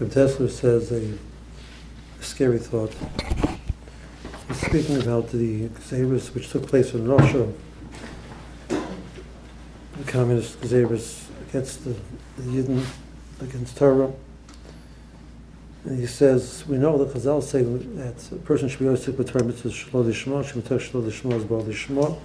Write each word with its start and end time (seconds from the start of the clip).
Reb 0.00 0.10
Dessler 0.10 0.48
says 0.48 0.92
a 0.92 1.18
scary 2.20 2.58
thought. 2.58 2.94
He's 4.46 4.60
speaking 4.60 5.02
about 5.02 5.32
the 5.32 5.66
Xavers 5.70 6.32
which 6.34 6.50
took 6.50 6.68
place 6.68 6.94
in 6.94 7.08
Russia, 7.08 7.52
the 8.68 10.04
communist 10.06 10.60
Xavers 10.60 11.24
against 11.48 11.84
the, 11.84 11.96
the 12.36 12.42
Yidden, 12.42 12.86
against 13.40 13.76
Torah. 13.76 14.12
And 15.84 15.98
he 15.98 16.06
says, 16.06 16.64
we 16.68 16.76
know 16.76 16.96
that 17.02 17.12
Chazal 17.12 17.42
say 17.42 17.64
that 17.64 18.30
a 18.30 18.36
person 18.36 18.68
should 18.68 18.78
be 18.78 18.86
always 18.86 19.04
with 19.04 19.28
Torah 19.28 19.42
mitzvahs 19.42 19.90
shlo 19.90 20.04
lishma, 20.04 20.44
shemitar 20.44 20.78
shlo 20.78 21.02
lishma 21.02 21.32
is 21.34 21.44
bar 21.44 21.62
lishma. 21.62 22.16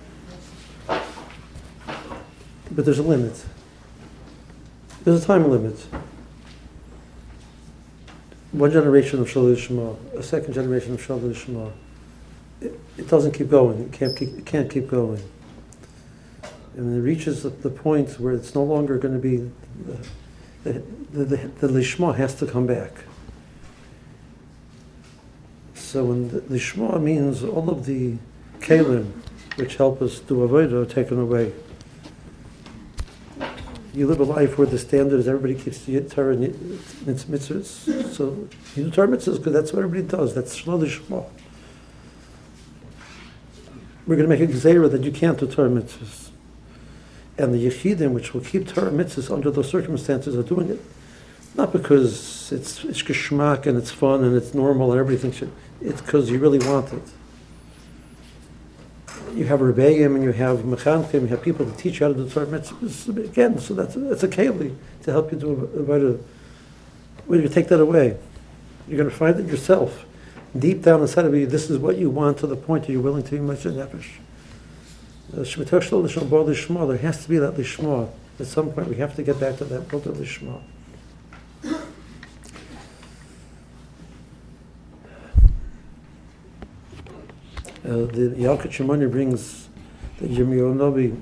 But 2.69 2.85
there's 2.85 2.99
a 2.99 3.03
limit. 3.03 3.43
There's 5.03 5.23
a 5.23 5.25
time 5.25 5.49
limit. 5.49 5.83
One 8.53 8.71
generation 8.71 9.19
of 9.19 9.27
shlo 9.27 9.55
lishma, 9.55 9.97
a 10.15 10.21
second 10.21 10.53
generation 10.53 10.93
of 10.93 11.01
shlo 11.01 11.19
lishma. 11.19 11.71
It, 12.61 12.79
it 12.97 13.09
doesn't 13.09 13.31
keep 13.31 13.49
going. 13.49 13.81
It 13.81 13.91
can't 13.91 14.15
keep, 14.15 14.37
it 14.37 14.45
can't 14.45 14.69
keep 14.69 14.87
going. 14.87 15.21
And 16.77 16.95
it 16.95 17.01
reaches 17.01 17.41
the, 17.41 17.49
the 17.49 17.71
point 17.71 18.19
where 18.19 18.33
it's 18.33 18.53
no 18.53 18.63
longer 18.63 18.99
going 18.99 19.15
to 19.15 19.19
be, 19.19 19.51
the, 20.63 20.83
the, 21.11 21.25
the, 21.25 21.37
the 21.47 21.67
lishma 21.67 22.15
has 22.15 22.35
to 22.35 22.45
come 22.45 22.67
back. 22.67 22.91
So 25.73 26.05
when 26.05 26.47
the, 26.47 26.59
Shema 26.59 26.99
means 26.99 27.43
all 27.43 27.71
of 27.71 27.85
the 27.87 28.17
kalim 28.59 29.11
which 29.55 29.77
help 29.77 30.01
us 30.01 30.19
do 30.19 30.47
avodah 30.47 30.83
are 30.83 30.85
taken 30.85 31.19
away. 31.19 31.53
You 33.93 34.07
live 34.07 34.19
a 34.19 34.23
life 34.23 34.57
where 34.57 34.65
the 34.65 34.79
standard 34.79 35.19
is 35.19 35.27
everybody 35.27 35.53
keeps 35.53 35.85
the 35.85 36.01
Torah 36.01 36.33
and 36.33 36.43
its 36.45 37.25
mitzvahs. 37.25 38.11
So 38.11 38.47
you 38.75 38.85
do 38.85 38.91
Torah 38.91 39.07
mitzvahs 39.07 39.37
because 39.37 39.53
that's 39.53 39.71
what 39.71 39.83
everybody 39.83 40.07
does. 40.07 40.33
That's 40.33 40.63
the 40.63 40.89
Shema. 40.89 41.21
We're 44.07 44.15
going 44.15 44.27
to 44.27 44.35
make 44.35 44.41
a 44.41 44.51
gzeira 44.51 44.91
that 44.91 45.03
you 45.03 45.11
can't 45.11 45.37
do 45.37 45.45
Torah 45.45 45.69
mitzvahs. 45.69 46.29
And 47.37 47.53
the 47.53 47.67
Yechidim, 47.67 48.13
which 48.13 48.33
will 48.33 48.41
keep 48.41 48.67
Torah 48.67 48.91
mitzvahs 48.91 49.31
under 49.31 49.51
those 49.51 49.69
circumstances, 49.69 50.35
are 50.35 50.43
doing 50.43 50.69
it. 50.69 50.81
Not 51.55 51.71
because 51.71 52.51
it's, 52.51 52.83
it's 52.83 53.03
geschmack 53.03 53.67
and 53.67 53.77
it's 53.77 53.91
fun 53.91 54.23
and 54.23 54.35
it's 54.35 54.55
normal 54.55 54.91
and 54.91 54.99
everything 54.99 55.31
it. 55.33 55.53
It's 55.81 56.01
because 56.01 56.31
you 56.31 56.39
really 56.39 56.59
want 56.59 56.91
it. 56.93 57.03
You 59.33 59.45
have 59.45 59.61
rebbeim 59.61 60.15
and 60.15 60.23
you 60.23 60.31
have 60.31 60.59
mechankim, 60.59 61.21
you 61.21 61.27
have 61.27 61.41
people 61.41 61.65
to 61.65 61.75
teach 61.75 61.99
you 61.99 62.05
how 62.05 62.13
to 62.13 62.19
do 62.23 62.29
Torah 62.29 62.45
mitzvahs. 62.45 63.25
Again, 63.25 63.57
so 63.57 63.73
that's, 63.73 63.95
that's 63.95 64.21
a 64.21 64.27
keli 64.27 64.75
to 65.03 65.11
help 65.11 65.31
you 65.31 65.39
do 65.39 65.51
it. 65.53 66.19
When 67.25 67.41
you 67.41 67.47
take 67.47 67.67
that 67.69 67.79
away, 67.79 68.17
you're 68.87 68.97
going 68.97 69.09
to 69.09 69.15
find 69.15 69.39
it 69.39 69.47
yourself. 69.47 70.05
Deep 70.57 70.83
down 70.83 71.01
inside 71.01 71.25
of 71.25 71.33
you, 71.33 71.47
this 71.47 71.71
is 71.71 71.79
what 71.79 71.97
you 71.97 72.11
want 72.11 72.37
to 72.39 72.47
the 72.47 72.55
point 72.55 72.85
that 72.85 72.91
you're 72.91 73.01
willing 73.01 73.23
to 73.23 73.31
be 73.31 73.39
much 73.39 73.63
nefesh. 73.63 74.19
Uh, 75.31 75.37
there 75.37 76.97
has 76.97 77.23
to 77.23 77.29
be 77.29 77.39
that 77.39 77.55
lishma. 77.55 78.09
At 78.39 78.45
some 78.45 78.71
point, 78.71 78.87
we 78.87 78.97
have 78.97 79.15
to 79.15 79.23
get 79.23 79.39
back 79.39 79.57
to 79.57 79.65
that 79.65 79.91
of 79.91 80.03
lishma. 80.03 80.61
Uh, 87.85 88.05
the 88.05 88.33
Yalkut 88.37 88.71
Shimoni 88.71 89.11
brings 89.11 89.67
that 90.19 90.31
Yirmiyahu 90.31 91.17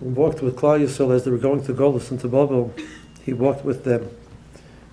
walked 0.00 0.40
with 0.40 0.56
Klal 0.56 0.80
Yisrael 0.80 1.14
as 1.14 1.24
they 1.24 1.30
were 1.30 1.36
going 1.36 1.62
to 1.64 1.74
Golis 1.74 2.08
to 2.18 2.28
Babel. 2.28 2.72
He 3.22 3.34
walked 3.34 3.62
with 3.62 3.84
them. 3.84 4.08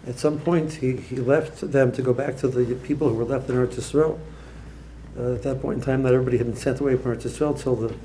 At 0.06 0.20
some 0.20 0.40
point, 0.40 0.74
he, 0.74 0.98
he 0.98 1.16
left 1.16 1.72
them 1.72 1.94
to 1.94 2.02
go 2.02 2.14
back 2.14 2.36
to 2.38 2.50
the 2.50 2.76
people 2.76 3.08
who 3.08 3.16
were 3.16 3.24
left 3.24 3.50
in 3.50 3.56
Eretz 3.56 3.76
Yisrael. 3.76 4.20
Uh, 5.18 5.36
at 5.36 5.44
that 5.44 5.62
point 5.62 5.78
in 5.78 5.84
time, 5.86 6.04
not 6.04 6.14
everybody 6.14 6.38
had 6.38 6.48
been 6.48 6.58
sent 6.58 6.82
away 6.82 6.98
from 6.98 7.16
Eretz 7.16 7.24
Yisrael 7.24 7.56
until 7.56 7.76
the 7.78 7.96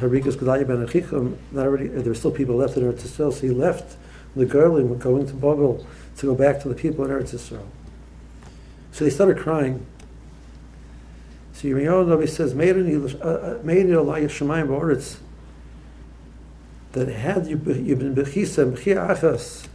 Harigas 0.00 0.36
Gedaliah 0.36 0.64
ben 0.64 0.84
Achikam. 0.84 1.36
Not 1.52 1.66
everybody, 1.66 1.88
there 1.88 2.10
were 2.10 2.14
still 2.16 2.32
people 2.32 2.56
left 2.56 2.76
in 2.76 2.82
Eretz 2.82 3.02
Yisrael, 3.02 3.32
so 3.32 3.40
he 3.42 3.50
left 3.50 3.96
the 4.34 4.46
girl 4.46 4.76
and 4.76 5.00
going 5.00 5.26
to 5.28 5.34
Babel 5.34 5.86
to 6.16 6.26
go 6.26 6.34
back 6.34 6.60
to 6.62 6.68
the 6.68 6.74
people 6.74 7.04
in 7.04 7.12
Eretz 7.12 7.32
Yisrael. 7.32 7.66
So 8.90 9.04
they 9.04 9.10
started 9.10 9.38
crying. 9.38 9.86
So 11.62 11.68
Yirmiyahu 11.68 12.06
Navi 12.06 12.28
says, 12.28 12.54
"Meini 12.54 12.96
uh, 13.20 13.24
uh, 13.24 13.62
Elayah 13.62 14.24
Shemayim 14.24 14.66
Ba'oretz." 14.66 15.18
That 16.90 17.06
had 17.06 17.46
you 17.46 17.56
been 17.56 18.16
bechisa 18.16 18.68
bechia 18.68 19.16
achas, 19.16 19.68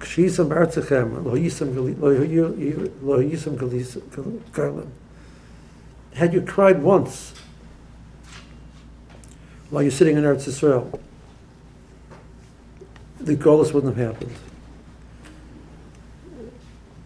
kshisa 0.00 0.44
bartzechem 0.44 1.24
lo 1.24 1.36
yisam 1.36 1.72
lo 2.00 3.22
yisam 3.22 3.56
galim. 4.50 4.88
Had 6.14 6.34
you 6.34 6.42
cried 6.42 6.82
once 6.82 7.32
while 9.70 9.82
you're 9.82 9.92
sitting 9.92 10.16
in 10.16 10.24
Eretz 10.24 10.48
Yisrael, 10.48 11.00
the 13.20 13.36
Golas 13.36 13.72
wouldn't 13.72 13.96
have 13.96 14.14
happened. 14.14 14.34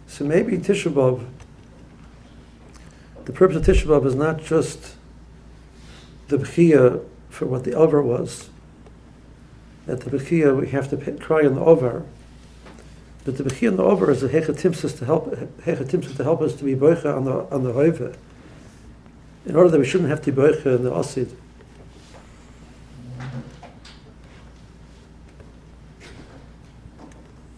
So 0.06 0.24
maybe 0.24 0.56
Tisha 0.56 0.90
B'Av 0.90 1.26
the 3.24 3.32
purpose 3.32 3.56
of 3.56 3.62
Tisha 3.64 3.86
B'Av 3.86 4.06
is 4.06 4.14
not 4.14 4.42
just 4.42 4.94
the 6.28 6.36
Bechia 6.36 7.04
for 7.30 7.46
what 7.46 7.64
the 7.64 7.72
over 7.72 8.02
was. 8.02 8.50
At 9.86 10.00
the 10.00 10.10
Bechia, 10.10 10.58
we 10.58 10.68
have 10.68 10.88
to 10.90 11.12
cry 11.18 11.44
on 11.44 11.54
the 11.54 11.60
over. 11.60 12.04
But 13.24 13.38
the 13.38 13.44
Bechia 13.44 13.68
in 13.68 13.76
the 13.76 13.82
over 13.82 14.10
is 14.10 14.22
a 14.22 14.28
Hechatimsis 14.28 14.98
to 14.98 15.04
help 15.06 15.34
Hechatimsis 15.62 16.16
to 16.16 16.24
help 16.24 16.42
us 16.42 16.54
to 16.56 16.64
be 16.64 16.74
Boicha 16.74 17.16
on 17.16 17.24
the 17.24 17.46
on 17.50 17.64
the. 17.64 18.16
In 19.46 19.56
order 19.56 19.70
that 19.70 19.78
we 19.78 19.86
shouldn't 19.86 20.10
have 20.10 20.22
to 20.22 20.32
be 20.32 20.42
Boicha 20.42 20.76
in 20.76 20.84
the 20.84 20.94
Asid. 20.94 21.34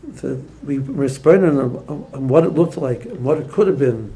The, 0.05 0.41
we 0.65 0.79
respond 0.79 1.45
on, 1.45 1.59
on 2.15 2.29
what 2.29 2.45
it 2.45 2.51
looked 2.51 2.77
like 2.77 3.05
and 3.05 3.23
what 3.23 3.39
it 3.39 3.51
could 3.51 3.67
have 3.67 3.79
been 3.79 4.15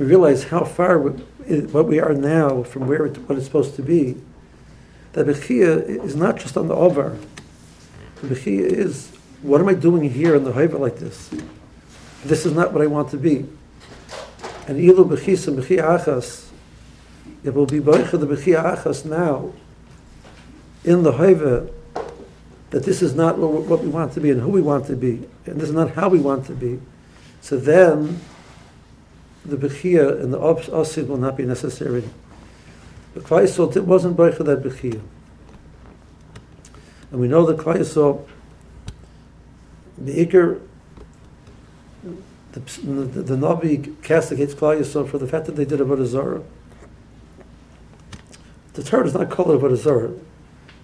we 0.00 0.06
realize 0.06 0.44
how 0.44 0.64
far 0.64 0.98
what 0.98 1.86
we 1.86 2.00
are 2.00 2.14
now 2.14 2.62
from 2.62 2.88
where 2.88 3.04
it, 3.04 3.18
what 3.28 3.36
it's 3.36 3.44
supposed 3.44 3.76
to 3.76 3.82
be. 3.82 4.16
That 5.12 5.26
bechia 5.26 6.02
is 6.02 6.16
not 6.16 6.38
just 6.38 6.56
on 6.56 6.68
the. 6.68 6.74
The 6.74 8.34
bechia 8.34 8.60
is 8.62 9.10
what 9.42 9.60
am 9.60 9.68
I 9.68 9.74
doing 9.74 10.08
here 10.10 10.34
in 10.34 10.44
the 10.44 10.52
hoiva 10.52 10.80
like 10.80 10.96
this? 10.96 11.28
This 12.24 12.46
is 12.46 12.54
not 12.54 12.72
what 12.72 12.80
I 12.80 12.86
want 12.86 13.10
to 13.10 13.18
be. 13.18 13.44
And 14.66 14.78
ilu 14.80 15.04
bechis 15.04 15.46
and 15.46 15.58
bechia 15.58 15.82
achas, 15.82 16.48
it 17.44 17.52
will 17.52 17.66
be 17.66 17.80
boicha 17.80 18.18
the 18.18 18.26
bechia 18.26 18.78
achas 18.78 19.04
now 19.04 19.52
in 20.82 21.02
the 21.02 21.12
hoiva 21.12 21.70
that 22.70 22.84
this 22.84 23.02
is 23.02 23.14
not 23.14 23.36
what 23.36 23.82
we 23.82 23.88
want 23.88 24.14
to 24.14 24.20
be 24.22 24.30
and 24.30 24.40
who 24.40 24.48
we 24.48 24.62
want 24.62 24.86
to 24.86 24.96
be, 24.96 25.28
and 25.44 25.60
this 25.60 25.68
is 25.68 25.74
not 25.74 25.90
how 25.90 26.08
we 26.08 26.20
want 26.20 26.46
to 26.46 26.52
be. 26.52 26.80
So 27.42 27.58
then 27.58 28.18
the 29.44 29.56
Bechia 29.56 30.22
and 30.22 30.32
the 30.32 30.38
Osid 30.38 31.06
will 31.06 31.16
not 31.16 31.36
be 31.36 31.44
necessary. 31.44 32.04
The 33.14 33.20
Klaisol, 33.20 33.76
wasn't 33.82 34.16
Beicha 34.16 34.44
that 34.44 34.62
Bechia. 34.62 35.00
And 37.10 37.20
we 37.20 37.26
know 37.26 37.44
that 37.46 37.56
Klaisol, 37.56 38.26
the 39.98 40.24
Iker, 40.24 40.60
the, 42.52 42.60
the, 42.60 43.22
the 43.22 43.36
Navi 43.36 44.00
castigates 44.02 44.54
Klaisol 44.54 45.08
for 45.08 45.18
the 45.18 45.26
fact 45.26 45.46
that 45.46 45.56
they 45.56 45.64
did 45.64 45.80
Avodah 45.80 46.06
Zarah. 46.06 46.42
The 48.74 48.84
Torah 48.84 49.04
does 49.04 49.14
not 49.14 49.30
call 49.30 49.50
it 49.52 49.60
Avodah 49.60 49.76
Zarah. 49.76 50.08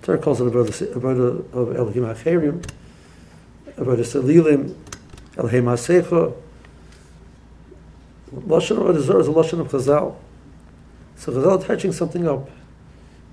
The 0.00 0.06
Torah 0.06 0.18
calls 0.18 0.40
it 0.40 0.52
Avodah 0.52 1.52
of 1.52 1.76
Elohim 1.76 2.04
Acherim, 2.04 2.64
Avodah 3.76 4.00
Salilim, 4.00 4.74
Elohim 5.36 5.64
Asecha, 5.64 6.34
Lashon 8.32 8.78
of 8.78 8.96
Avodah 8.96 9.20
is 9.20 9.28
a 9.28 9.32
Lashon 9.32 9.60
of 9.60 9.68
Chazal. 9.68 10.16
So 11.16 11.32
Chazal 11.32 11.64
touching 11.64 11.92
something 11.92 12.26
up. 12.26 12.48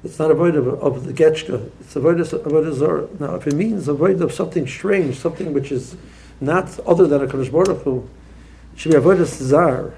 It's 0.04 0.20
not 0.20 0.32
a 0.32 0.34
void 0.34 0.56
of, 0.56 0.68
of 0.68 1.06
the 1.06 1.14
Getchka. 1.14 1.70
It's 1.80 1.96
a 1.96 2.00
void 2.00 2.20
of 2.20 2.76
Zarah. 2.76 3.08
Now, 3.20 3.36
if 3.36 3.48
it 3.48 3.54
means 3.54 3.88
a 3.88 3.94
void 3.94 4.22
of 4.22 4.34
something 4.34 4.68
strange, 4.68 5.18
something 5.18 5.54
which 5.54 5.72
is 5.72 5.96
not 6.42 6.78
other 6.86 7.08
than 7.08 7.24
a 7.24 7.28
Kadosh 7.28 7.52
Baruch 7.52 7.84
Hu, 7.84 8.08
it 8.74 8.80
should 8.80 8.92
be 8.92 8.98
a 8.98 9.02
void 9.02 9.22
of 9.22 9.28
Zar, 9.28 9.94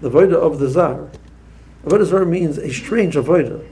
the 0.00 0.08
void 0.08 0.32
of 0.32 0.58
the 0.58 0.68
Zar. 0.68 1.10
Avodah 1.84 2.06
Zarah 2.06 2.26
means 2.26 2.56
a 2.56 2.72
strange 2.72 3.14
avodah. 3.14 3.62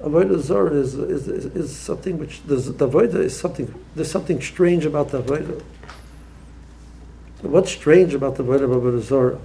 Avodah 0.00 0.38
Zarah 0.38 0.74
is, 0.74 0.94
is, 0.94 1.26
is, 1.26 1.46
is 1.46 1.76
something 1.76 2.18
which, 2.18 2.42
the, 2.44 2.56
the 2.56 2.88
avodah 2.88 3.16
is 3.16 3.36
something, 3.36 3.74
there's 3.96 4.10
something 4.10 4.40
strange 4.40 4.86
about 4.86 5.08
the 5.08 5.20
avodah. 5.20 5.62
What's 7.44 7.70
strange 7.70 8.14
about 8.14 8.36
the 8.36 8.42
of 8.42 8.70
Avodah 8.70 9.38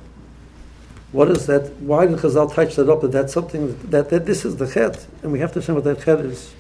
What 1.11 1.29
is 1.29 1.47
that? 1.47 1.73
Why 1.81 2.05
did 2.05 2.19
Chazal 2.19 2.53
touch 2.53 2.75
that 2.77 2.89
up? 2.89 3.01
That 3.01 3.11
that's 3.11 3.33
something 3.33 3.77
that, 3.89 4.09
that 4.09 4.25
this 4.25 4.45
is 4.45 4.55
the 4.55 4.67
chet, 4.67 5.05
and 5.21 5.33
we 5.33 5.39
have 5.39 5.51
to 5.51 5.55
understand 5.55 5.75
what 5.75 5.83
that 5.83 6.03
chet 6.05 6.21
is. 6.21 6.53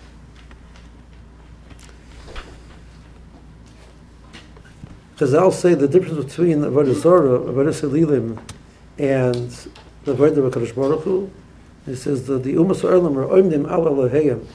Chazal 5.17 5.53
say 5.53 5.75
the 5.75 5.87
difference 5.87 6.25
between 6.25 6.59
Avodah 6.59 6.93
Zorah, 6.93 7.39
Avodah 7.39 7.73
Selilim, 7.73 8.37
and 8.97 9.49
the 10.03 10.13
Avodah 10.13 10.51
HaKadosh 10.51 10.75
Baruch 10.75 11.03
Hu, 11.03 11.31
he 11.85 11.95
says 11.95 12.27
that 12.27 12.43
the 12.43 12.55
Umas 12.55 12.81
Erlam 12.81 13.15
are 13.15 13.27
Oimdim 13.27 13.69
Al 13.69 13.85
Eloheyim, 13.85 14.45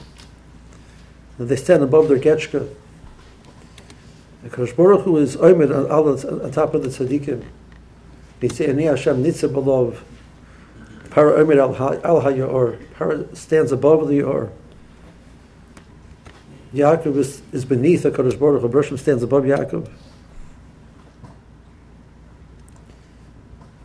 that 1.39 1.45
they 1.45 1.55
stand 1.55 1.81
above 1.81 2.09
their 2.09 2.19
Getchka. 2.19 2.69
The 4.45 4.51
Kadosh 4.51 4.75
Baruch 4.75 5.01
Hu 5.01 5.17
is 5.17 5.35
Oimid 5.37 5.75
on, 5.75 5.89
on 5.89 6.51
top 6.51 6.75
of 6.75 6.83
the 6.83 6.89
Tzaddikim. 6.89 7.43
He 8.39 8.47
say, 8.47 8.67
Ani 8.67 8.83
Hashem 8.83 9.23
Nitzah 9.23 9.51
Belov, 9.51 9.97
Para 11.09 11.43
Oimid 11.43 11.57
Al 11.57 12.21
HaYor, 12.21 12.79
Para 12.93 13.35
stands 13.35 13.71
above 13.71 14.07
the 14.07 14.17
Yor. 14.17 14.51
Yaakov 16.75 17.17
is, 17.17 17.41
is 17.53 17.65
beneath 17.65 18.03
the 18.03 18.11
Kadosh 18.11 18.37
Baruch 18.37 18.61
Hu, 18.61 18.69
Bershom 18.69 18.99
stands 18.99 19.23
above 19.23 19.45
Yaakov. 19.45 19.89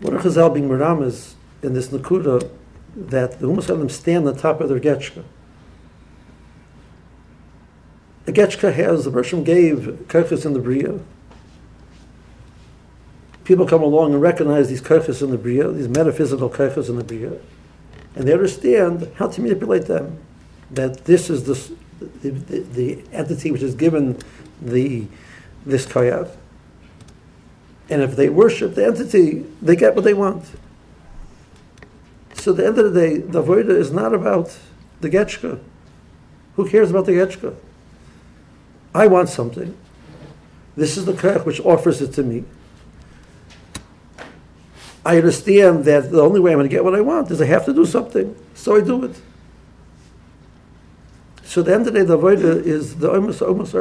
What 0.01 0.13
are 0.13 0.19
Chazal 0.19 0.53
being 0.53 0.69
Maram 0.69 1.03
is 1.03 1.37
in 1.63 1.73
this 1.73 1.89
Nakuda 1.89 2.51
that 2.95 3.41
the 3.41 3.47
Umas 3.47 3.67
them 3.67 3.89
stand 3.89 4.29
on 4.29 4.37
top 4.37 4.61
of 4.61 4.69
their 4.69 4.79
Getchka. 4.79 5.25
The 8.25 8.33
Getchka 8.33 8.73
has, 8.75 9.05
the 9.05 9.11
Bershom 9.11 9.45
gave 9.45 9.79
Kirchis 10.09 10.45
in 10.45 10.53
the 10.53 10.61
Bria. 10.61 11.01
People 13.45 13.67
come 13.67 13.83
along 13.83 14.13
and 14.13 14.23
recognize 14.23 14.69
these 14.69 14.83
Kirchis 14.83 15.23
in 15.23 15.31
the 15.31 15.39
Bria, 15.39 15.71
these 15.71 15.89
metaphysical 15.89 16.51
Kirchis 16.51 16.89
in 16.89 16.97
the 16.97 17.05
Bria, 17.05 17.39
and 18.15 18.29
they 18.29 18.33
understand 18.33 19.11
how 19.17 19.29
to 19.29 19.41
manipulate 19.41 19.87
them. 19.87 20.19
That 20.71 21.05
this 21.05 21.31
is 21.31 21.45
the, 21.45 21.77
the, 22.29 22.61
the, 22.61 23.03
entity 23.13 23.51
which 23.51 23.63
is 23.63 23.75
given 23.75 24.19
the, 24.63 25.07
this 25.67 25.87
Kayat. 25.87 26.31
And 27.89 28.03
if 28.03 28.15
they 28.15 28.29
worship 28.29 28.77
the 28.77 28.87
entity, 28.87 29.45
they 29.61 29.75
get 29.75 29.97
what 29.97 30.05
they 30.05 30.15
want. 30.15 30.45
So 32.35 32.53
at 32.53 32.59
the 32.59 32.67
end 32.67 32.79
of 32.79 32.95
the 32.95 33.01
day, 33.01 33.17
the 33.19 33.43
Avodah 33.43 33.77
is 33.77 33.91
not 33.91 34.15
about 34.15 34.57
the 35.01 35.11
Getchka. 35.11 35.59
Who 36.55 36.69
cares 36.69 36.91
about 36.91 37.07
the 37.07 37.13
Getchka? 37.13 37.57
I 38.95 39.07
want 39.07 39.29
something. 39.29 39.77
This 40.77 40.97
is 40.97 41.05
the 41.05 41.15
Koch 41.15 41.45
which 41.47 41.61
offers 41.61 42.01
it 42.01 42.13
to 42.15 42.23
me. 42.23 42.45
I 45.05 45.17
understand 45.17 45.85
that 45.87 46.11
the 46.11 46.21
only 46.21 46.41
way 46.41 46.53
I'm 46.53 46.59
going 46.59 46.69
to 46.69 46.75
get 46.75 46.85
what 46.85 46.95
I 46.95 47.01
want 47.01 47.31
is 47.31 47.41
I 47.41 47.47
have 47.47 47.65
to 47.67 47.75
do 47.75 47.87
something. 47.87 48.37
So 48.55 48.77
I 48.77 48.81
do 48.81 49.05
it. 49.05 49.21
So 51.45 51.63
at 51.63 51.67
the 51.67 51.75
end 51.75 51.87
of 51.87 51.93
the 51.93 52.01
day, 52.01 52.05
the 52.05 52.17
Avodah 52.17 52.65
is 52.65 52.97
the 52.97 53.11
Omus 53.11 53.41
Omus 53.41 53.73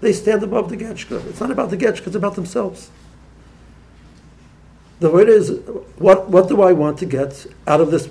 They 0.00 0.12
stand 0.12 0.42
above 0.42 0.70
the 0.70 0.76
Getchka. 0.76 1.26
It's 1.26 1.40
not 1.40 1.50
about 1.50 1.70
the 1.70 1.76
Getchka, 1.76 2.06
it's 2.06 2.16
about 2.16 2.36
themselves. 2.36 2.90
The 5.00 5.10
word 5.10 5.28
is, 5.28 5.50
what, 5.96 6.28
what 6.30 6.48
do 6.48 6.62
I 6.62 6.72
want 6.72 6.98
to 7.00 7.06
get 7.06 7.46
out 7.66 7.80
of 7.80 7.90
this 7.90 8.08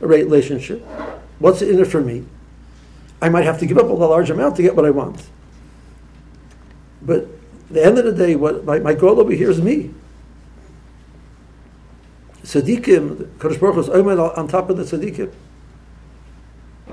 relationship? 0.00 0.80
What's 1.38 1.62
in 1.62 1.78
it 1.78 1.86
for 1.86 2.00
me? 2.00 2.24
I 3.24 3.30
might 3.30 3.46
have 3.46 3.58
to 3.60 3.66
give 3.66 3.78
up 3.78 3.88
a 3.88 3.92
large 3.94 4.28
amount 4.28 4.56
to 4.56 4.62
get 4.62 4.76
what 4.76 4.84
I 4.84 4.90
want. 4.90 5.26
But 7.00 7.26
the 7.70 7.82
end 7.82 7.96
of 7.96 8.04
the 8.04 8.12
day, 8.12 8.36
what 8.36 8.66
my, 8.66 8.78
my 8.80 8.92
goal 8.92 9.18
over 9.18 9.32
here 9.32 9.48
is 9.48 9.62
me. 9.62 9.94
Tzaddikim, 12.42 13.38
Kadosh 13.38 13.58
Baruch 13.58 13.78
is 13.78 13.88
on 13.88 14.46
top 14.46 14.68
of 14.68 14.76
the 14.76 14.82
tzaddikim. 14.82 15.32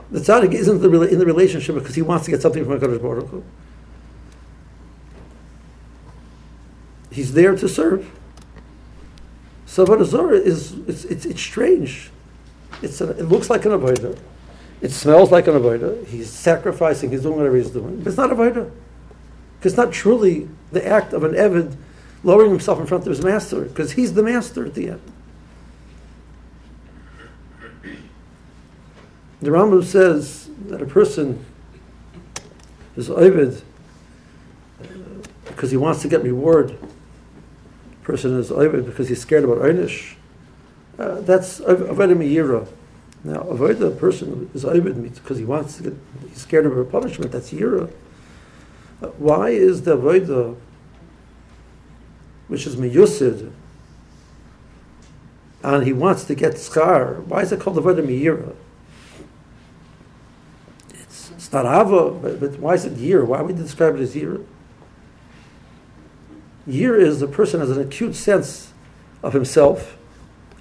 The 0.10 0.20
tzaddik 0.22 0.54
isn't 0.54 0.82
in 0.82 1.20
the 1.20 1.26
relationship 1.26 1.76
because 1.76 1.96
he 1.96 2.02
wants 2.02 2.24
to 2.24 2.32
get 2.32 2.42
something 2.42 2.64
from 2.64 2.80
Kadosh 2.80 3.02
Baruch 3.02 3.28
Hu. 3.28 3.44
He's 7.12 7.34
there 7.34 7.58
to 7.58 7.68
serve. 7.68 8.10
So 9.66 9.84
Zorah 9.86 10.38
is 10.38 10.80
it's, 10.88 11.04
it's, 11.04 11.26
it's 11.26 11.42
strange. 11.42 12.10
It's 12.82 13.02
a, 13.02 13.10
it 13.10 13.26
looks 13.26 13.50
like 13.50 13.66
an 13.66 13.74
avodah. 13.74 14.18
It 14.82 14.92
smells 14.92 15.32
like 15.32 15.48
an 15.48 15.54
avodah. 15.54 16.06
He's 16.08 16.30
sacrificing. 16.30 17.12
He's 17.12 17.22
doing 17.22 17.38
whatever 17.38 17.56
he's 17.56 17.70
doing. 17.70 18.00
But 18.00 18.08
it's 18.08 18.18
not 18.18 18.32
avodah. 18.32 18.72
It's 19.64 19.78
not 19.78 19.94
truly 19.94 20.50
the 20.72 20.86
act 20.86 21.14
of 21.14 21.24
an 21.24 21.34
Evid 21.34 21.76
lowering 22.24 22.50
himself 22.50 22.80
in 22.80 22.88
front 22.88 23.04
of 23.04 23.10
his 23.10 23.24
master, 23.24 23.62
because 23.62 23.94
he's 23.94 24.14
the 24.14 24.24
master 24.24 24.66
at 24.66 24.74
the 24.74 24.90
end. 24.90 25.02
The 29.42 29.50
Rambam 29.50 29.84
says 29.84 30.50
that 30.68 30.82
a 30.82 30.86
person 30.86 31.44
is 32.96 33.10
Ovid 33.10 33.62
uh, 34.80 34.86
because 35.48 35.72
he 35.72 35.78
wants 35.78 36.04
to 36.04 36.08
get 36.08 36.22
reward 36.22 36.78
A 38.02 38.06
person 38.06 38.40
is 38.40 38.52
Ovid 38.52 38.86
because 38.86 39.10
he's 39.10 39.22
scared 39.22 39.44
about 39.44 39.58
Einish, 39.60 40.14
uh, 41.00 41.22
that's 41.22 41.60
Avodah 41.62 42.16
Meira. 42.16 42.68
Now, 43.24 43.42
avoid 43.42 43.78
the 43.78 43.92
person 43.92 44.50
is 44.54 44.66
Ovid 44.66 45.02
because 45.04 45.38
he 45.38 45.46
wants 45.46 45.78
to 45.78 45.84
get, 45.84 45.94
he's 46.28 46.40
scared 46.40 46.66
of 46.66 46.76
a 46.76 46.84
punishment, 46.84 47.32
that's 47.32 47.52
Yira. 47.52 47.92
Uh, 49.02 49.08
why 49.18 49.50
is 49.50 49.84
the 49.84 49.96
Avodah, 49.96 50.58
which 52.48 52.66
is 52.66 52.76
Meyusid, 52.76 53.52
and 55.64 55.86
he 55.86 55.94
wants 55.94 56.24
to 56.24 56.34
get 56.34 56.54
Skar, 56.54 57.24
why 57.26 57.42
is 57.42 57.52
it 57.52 57.60
called 57.60 57.78
Avodah 57.78 58.04
Meira? 58.04 58.56
It's, 60.90 61.30
it's 61.32 61.54
not 61.54 61.66
Ava, 61.66 62.10
but, 62.10 62.40
but 62.40 62.60
why 62.60 62.74
is 62.74 62.86
it 62.86 62.96
Yira? 62.96 63.26
Why 63.26 63.42
would 63.42 63.56
we 63.56 63.62
describe 63.62 63.96
it 63.96 64.02
as 64.02 64.16
Yira? 64.16 64.44
Year 66.66 67.00
is 67.00 67.20
the 67.20 67.28
person 67.28 67.60
has 67.60 67.70
an 67.70 67.80
acute 67.80 68.16
sense 68.16 68.74
of 69.22 69.34
himself, 69.34 69.98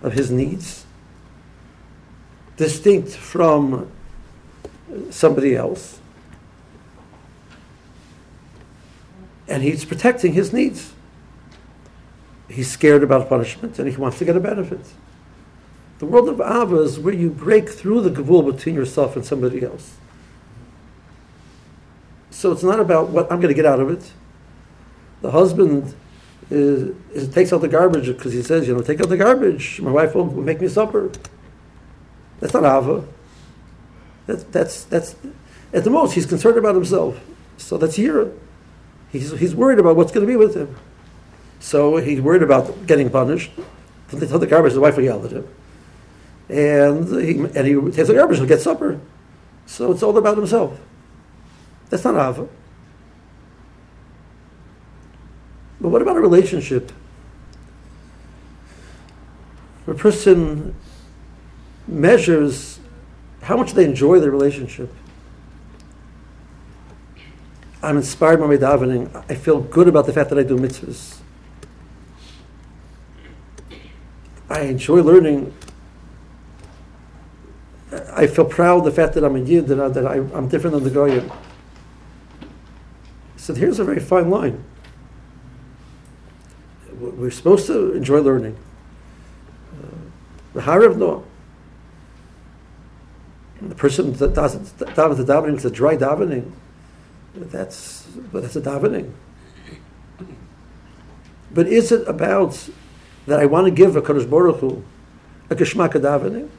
of 0.03 0.13
his 0.13 0.31
needs, 0.31 0.85
distinct 2.61 3.11
from 3.11 3.91
somebody 5.11 5.57
else. 5.57 5.99
And 9.49 9.63
he's 9.63 9.85
protecting 9.85 10.35
his 10.35 10.53
needs. 10.53 10.93
He's 12.49 12.71
scared 12.71 13.03
about 13.03 13.29
punishment 13.29 13.79
and 13.79 13.89
he 13.89 13.97
wants 13.97 14.19
to 14.19 14.27
get 14.27 14.37
a 14.37 14.41
benefit. 14.41 14.85
The 16.01 16.07
world 16.07 16.29
of 16.29 16.41
Ava 16.41 16.83
is 16.83 16.99
where 16.99 17.15
you 17.15 17.31
break 17.31 17.69
through 17.69 18.03
the 18.03 18.11
gavul 18.11 18.55
between 18.55 18.75
yourself 18.75 19.17
and 19.17 19.25
somebody 19.25 19.65
else. 19.65 19.97
So 22.31 22.53
it's 22.53 22.63
not 22.63 22.79
about 22.79 23.09
what 23.09 23.33
I'm 23.33 23.41
going 23.41 23.55
to 23.55 23.55
get 23.55 23.67
out 23.67 23.81
of 23.81 23.91
it 23.91 24.13
the 25.23 25.31
husband 25.31 25.95
is, 26.51 26.95
is, 27.13 27.29
takes 27.29 27.53
out 27.53 27.61
the 27.61 27.69
garbage 27.69 28.07
because 28.07 28.33
he 28.33 28.43
says, 28.43 28.67
you 28.67 28.75
know, 28.75 28.83
take 28.83 29.01
out 29.01 29.09
the 29.09 29.17
garbage. 29.17 29.81
My 29.81 29.91
wife 29.91 30.15
will 30.15 30.27
make 30.27 30.61
me 30.61 30.69
supper. 30.69 31.11
That's 32.41 32.55
not 32.55 32.65
Ava. 32.65 33.05
That's, 34.27 34.45
that's, 34.45 34.85
that's, 34.85 35.15
at 35.73 35.85
the 35.85 35.91
most, 35.91 36.15
he's 36.15 36.27
concerned 36.27 36.57
about 36.57 36.75
himself. 36.75 37.21
So 37.57 37.79
that's 37.79 37.97
here. 37.97 38.33
He's, 39.13 39.31
he's 39.39 39.55
worried 39.55 39.79
about 39.79 39.97
what's 39.97 40.13
going 40.13 40.27
to 40.27 40.31
be 40.31 40.37
with 40.37 40.55
him. 40.55 40.77
So 41.59 41.99
he's 41.99 42.21
worried 42.21 42.43
about 42.43 42.87
getting 42.87 43.11
punished. 43.11 43.51
If 44.11 44.19
they 44.19 44.27
the 44.27 44.47
garbage, 44.47 44.73
the 44.73 44.81
wife 44.81 44.97
will 44.97 45.05
yell 45.05 45.25
at 45.25 45.31
him. 45.31 45.47
And 46.49 47.07
he, 47.23 47.39
and 47.39 47.67
he 47.67 47.75
takes 47.93 48.09
the 48.09 48.15
garbage, 48.15 48.39
he'll 48.39 48.47
get 48.47 48.61
supper. 48.61 49.01
So 49.67 49.93
it's 49.93 50.03
all 50.03 50.17
about 50.17 50.37
himself. 50.37 50.81
That's 51.91 52.05
not 52.05 52.15
Ava. 52.15 52.49
But 55.81 55.89
what 55.89 56.03
about 56.03 56.17
a 56.17 56.21
relationship? 56.21 56.93
A 59.87 59.95
person 59.95 60.75
measures 61.87 62.79
how 63.43 63.57
much 63.57 63.73
they 63.73 63.85
enjoy 63.85 64.21
the 64.21 64.31
relationship. 64.31 64.93
I'm 67.83 67.97
inspired 67.97 68.41
by 68.41 68.47
my 68.47 68.57
davening. 68.57 69.25
I 69.29 69.35
feel 69.35 69.61
good 69.61 69.89
about 69.89 70.07
the 70.07 70.13
fact 70.13 70.29
that 70.31 70.39
I 70.39 70.43
do 70.43 70.57
mitzvahs. 70.57 71.19
I 74.51 74.63
enjoy 74.63 75.03
learning. 75.03 75.55
I 78.13 78.27
feel 78.27 78.45
proud 78.45 78.79
of 78.79 78.85
the 78.85 78.91
fact 78.91 79.15
that 79.15 79.25
I'm 79.25 79.37
a 79.37 79.41
yid, 79.41 79.69
that, 79.69 79.81
I, 79.81 79.89
that 79.89 80.07
I, 80.07 80.17
am 80.17 80.49
different 80.49 80.75
than 80.75 80.85
the 80.85 80.91
goyim. 80.91 81.33
So 83.37 83.55
here's 83.55 83.79
a 83.79 83.85
very 83.85 84.01
fine 84.01 84.29
line 84.29 84.65
we're 87.01 87.31
supposed 87.31 87.67
to 87.67 87.93
enjoy 87.93 88.21
learning. 88.21 88.57
Uh, 89.73 89.87
the 90.55 90.61
Harav 90.61 90.97
no. 90.97 91.25
The 91.25 91.30
person 93.81 94.13
that 94.13 94.35
doesn't 94.35 94.77
daven 94.79 95.17
the 95.17 95.25
davening 95.25 95.57
is 95.57 95.65
a 95.65 95.71
dry 95.71 95.97
davening. 95.97 96.53
That's 97.35 98.07
that's 98.31 98.55
a 98.55 98.61
davening. 98.61 99.13
But 101.53 101.67
is 101.67 101.91
it 101.91 102.07
about 102.07 102.69
that 103.27 103.41
I 103.41 103.47
want 103.47 103.65
to 103.69 103.71
give 103.71 103.97
a 103.97 104.03
Kadosh 104.03 104.29
Baruch 104.29 104.61
Hu 104.61 104.85
a 105.49 105.55
geschmack 105.57 105.93
davening? 105.93 106.51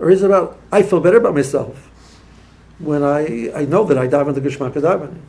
Or 0.00 0.10
is 0.10 0.24
it 0.24 0.26
about 0.26 0.58
I 0.72 0.82
feel 0.82 0.98
better 0.98 1.18
about 1.18 1.34
myself 1.34 1.90
when 2.80 3.04
I, 3.04 3.52
I 3.54 3.64
know 3.66 3.84
that 3.84 3.96
I 3.96 4.08
daven 4.08 4.34
the 4.34 4.40
geschmack 4.40 4.72
davening? 4.72 5.20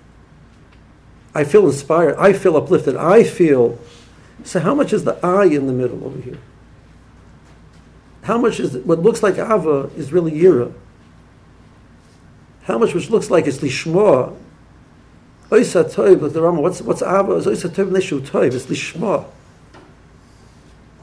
I 1.35 1.43
feel 1.43 1.67
inspired. 1.67 2.15
I 2.17 2.33
feel 2.33 2.57
uplifted. 2.57 2.95
I 2.95 3.23
feel. 3.23 3.77
So 4.43 4.59
how 4.59 4.73
much 4.73 4.91
is 4.91 5.03
the 5.03 5.19
I 5.23 5.45
in 5.45 5.67
the 5.67 5.73
middle 5.73 6.03
over 6.03 6.19
here? 6.19 6.39
How 8.25 8.39
much 8.39 8.59
is 8.59 8.75
what 8.77 9.03
looks 9.03 9.21
like 9.21 9.35
Ava 9.35 9.91
is 9.95 10.11
really 10.11 10.31
Yira? 10.31 10.73
How 12.63 12.79
much 12.79 12.95
which 12.95 13.11
looks 13.11 13.29
like 13.29 13.45
it's 13.45 13.59
Lishma? 13.59 14.35
Oisa 15.51 15.83
Toiv, 15.83 16.21
like 16.21 16.33
the 16.33 16.41
Rama, 16.41 16.59
what's, 16.59 16.81
what's 16.81 17.03
Ava? 17.03 17.35
It's 17.37 17.45
Oisa 17.45 17.69
Toiv 17.69 17.91
Neshu 17.91 18.19
Toiv, 18.21 18.55
it's 18.55 18.65
Lishma. 18.65 19.25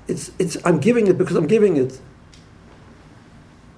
It's, 0.09 0.33
it's, 0.41 0.57
I'm 0.65 0.81
giving 0.81 1.07
it 1.07 1.17
because 1.17 1.37
I'm 1.37 1.47
giving 1.47 1.77
it. 1.77 2.01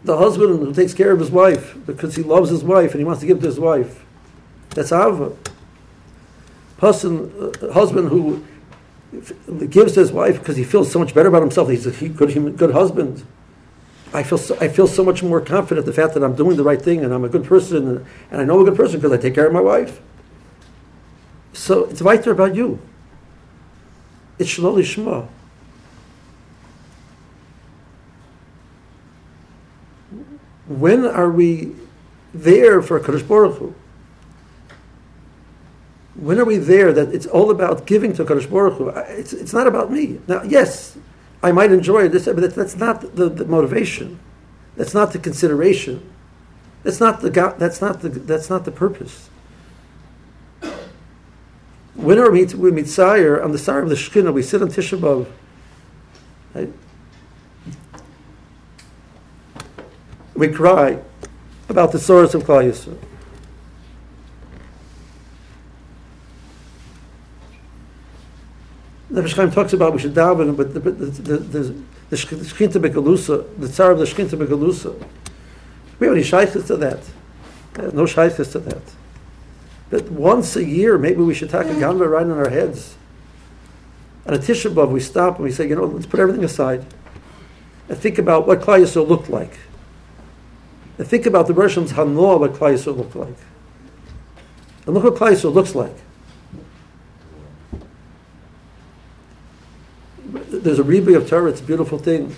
The 0.05 0.17
husband 0.17 0.61
who 0.61 0.73
takes 0.73 0.95
care 0.95 1.13
of 1.13 1.21
his 1.21 1.31
wife 1.31 1.77
because 1.85 2.17
he 2.17 2.23
loves 2.23 2.49
his 2.49 2.65
wife 2.65 2.93
and 2.93 3.01
he 3.01 3.05
wants 3.05 3.21
to 3.21 3.27
give 3.27 3.41
to 3.41 3.47
his 3.47 3.61
wife. 3.61 4.07
That's 4.71 4.91
Ava. 4.91 5.37
Person, 6.79 7.31
uh, 7.39 7.73
husband 7.75 8.09
who 8.09 8.43
gives 9.69 9.95
his 9.97 10.13
wife 10.13 10.39
because 10.39 10.57
he 10.57 10.65
feels 10.65 10.91
so 10.91 10.99
much 10.99 11.15
better 11.15 11.29
about 11.29 11.43
himself. 11.43 11.69
He's 11.69 11.87
a 11.87 12.09
good, 12.09 12.57
good 12.57 12.71
husband. 12.71 13.27
I 14.15 14.23
feel 14.23 14.39
so, 14.39 14.57
I 14.61 14.69
feel 14.69 14.87
so 14.87 15.05
much 15.05 15.25
more 15.25 15.41
confident 15.41 15.87
the 15.87 15.93
fact 15.93 16.15
that 16.15 16.23
I'm 16.23 16.37
doing 16.37 16.57
the 16.57 16.63
right 16.63 16.81
thing 16.81 17.05
and 17.05 17.13
I'm 17.13 17.25
a 17.25 17.29
good 17.29 17.45
person 17.45 17.89
and, 17.89 18.07
and 18.31 18.41
I 18.41 18.45
know 18.45 18.55
I'm 18.55 18.63
a 18.63 18.71
good 18.71 18.77
person 18.77 19.01
because 19.01 19.13
I 19.13 19.21
take 19.21 19.35
care 19.35 19.47
of 19.47 19.53
my 19.53 19.61
wife. 19.61 20.01
So 21.53 21.85
it's 21.87 22.01
weiter 22.01 22.31
about 22.31 22.55
you. 22.55 22.81
It's 24.39 24.49
shalom 24.49 24.77
lishma. 24.77 25.29
When 30.67 31.05
are 31.05 31.31
we 31.31 31.75
there 32.33 32.81
for 32.83 32.99
Kadosh 33.01 33.27
Baruch 33.27 33.59
Hu? 33.59 33.75
When 36.15 36.39
are 36.39 36.45
we 36.45 36.57
there 36.57 36.93
that 36.93 37.13
it's 37.13 37.27
all 37.27 37.51
about 37.51 37.87
giving 37.87 38.13
to 38.15 38.25
Kadosh 38.25 38.49
Baruch 38.49 38.75
Hu? 38.75 38.89
It's, 38.89 39.33
it's 39.33 39.53
not 39.53 39.67
about 39.67 39.91
me. 39.91 40.21
Now, 40.29 40.43
yes, 40.43 40.97
I 41.45 41.53
might 41.53 41.71
enjoy 41.71 42.09
this, 42.09 42.25
but 42.25 42.55
that's 42.55 42.75
not 42.75 43.17
the, 43.17 43.29
the 43.29 43.45
motivation. 43.45 44.19
That's 44.77 44.95
not 44.95 45.13
the 45.13 45.19
consideration. 45.19 46.11
That's 46.85 47.01
not 47.01 47.21
the 47.21 47.29
that's 47.59 47.83
not 47.83 48.01
the 48.01 48.09
that's 48.09 48.49
not 48.49 48.65
the 48.65 48.73
purpose. 48.73 49.29
When 51.95 52.33
we 52.33 52.47
we 52.47 52.71
meet 52.71 52.89
Sire 52.89 53.43
on 53.43 53.53
the 53.53 53.59
side 53.59 53.83
of 53.83 53.91
the 53.91 53.95
Shekhinah? 53.95 54.33
We 54.33 54.43
sit 54.43 54.63
on 54.63 54.69
Tisha 54.69 54.99
B'av. 54.99 55.27
Right? 56.55 56.73
We 60.33 60.49
cry 60.49 60.99
about 61.69 61.93
the 61.93 61.99
sorrows 61.99 62.35
of 62.35 62.45
Klal 62.45 62.71
Yisrael. 62.71 62.99
The 69.15 69.29
Chaim 69.29 69.51
talks 69.51 69.73
about 69.73 69.93
we 69.93 70.01
should 70.01 70.15
daven, 70.15 70.57
but 70.57 70.75
the 70.75 70.81
the 70.81 70.93
the, 70.93 71.37
the, 71.39 71.83
the 72.11 72.17
shkinta 72.17 72.81
begalusa, 72.81 73.47
the 73.59 73.69
tsar 73.69 73.93
of 73.93 73.99
the 73.99 74.05
shkinta 74.05 74.39
begalusa. 74.39 74.95
We 75.99 76.07
have 76.07 76.17
any 76.17 76.25
shaykhs 76.25 76.67
to 76.67 76.77
that? 76.77 77.01
Uh, 77.79 77.91
no 77.93 78.07
shaykhs 78.07 78.53
to 78.53 78.59
that. 78.59 78.83
But 79.91 80.11
once 80.11 80.57
a 80.57 80.65
year, 80.65 80.99
maybe 80.99 81.23
we 81.23 81.35
should 81.35 81.51
take 81.51 81.67
a 81.67 81.75
ganva 81.75 82.11
right 82.11 82.25
on 82.25 82.33
our 82.33 82.51
heads. 82.51 82.97
On 84.27 84.35
a 84.35 84.39
Tisha 84.39 84.73
B'av, 84.73 84.91
we 84.91 85.01
stop 85.01 85.37
and 85.37 85.45
we 85.45 85.53
say, 85.53 85.69
you 85.69 85.77
know, 85.77 85.85
let's 85.85 86.07
put 86.07 86.19
everything 86.19 86.45
aside 86.45 86.85
and 87.89 87.99
think 87.99 88.19
about 88.19 88.47
what 88.47 88.61
Klal 88.61 88.81
Yisrael 88.81 89.07
looked 89.07 89.29
like. 89.29 89.59
And 90.97 91.07
think 91.07 91.27
about 91.27 91.47
the 91.47 91.55
Russians 91.55 91.93
Hanoah, 91.93 92.41
what 92.41 92.55
Yisrael 92.55 92.97
looked 92.97 93.17
like. 93.17 93.37
And 94.87 94.95
look 94.95 95.05
what 95.05 95.15
Yisrael 95.15 95.53
looks 95.53 95.75
like. 95.75 95.97
There's 100.65 100.79
a 100.79 100.83
Rebbe 100.83 101.15
of 101.15 101.29
Torah, 101.29 101.51
it's 101.51 101.61
a 101.61 101.65
beautiful 101.65 101.99
thing. 101.99 102.35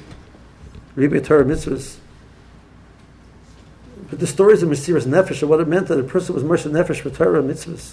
Rebbe 0.94 1.16
of 1.16 1.26
Torah 1.26 1.44
mitzvahs. 1.44 1.96
But 4.10 4.18
the 4.18 4.26
stories 4.26 4.62
of 4.62 4.68
Mesiras 4.68 5.06
Nefesh 5.06 5.42
are 5.42 5.46
what 5.46 5.60
it 5.60 5.68
meant 5.68 5.88
that 5.88 5.98
a 5.98 6.02
person 6.02 6.34
was 6.34 6.44
Mercer 6.44 6.68
Nefesh 6.68 7.00
for 7.00 7.10
Torah 7.10 7.42
mitzvahs. 7.42 7.92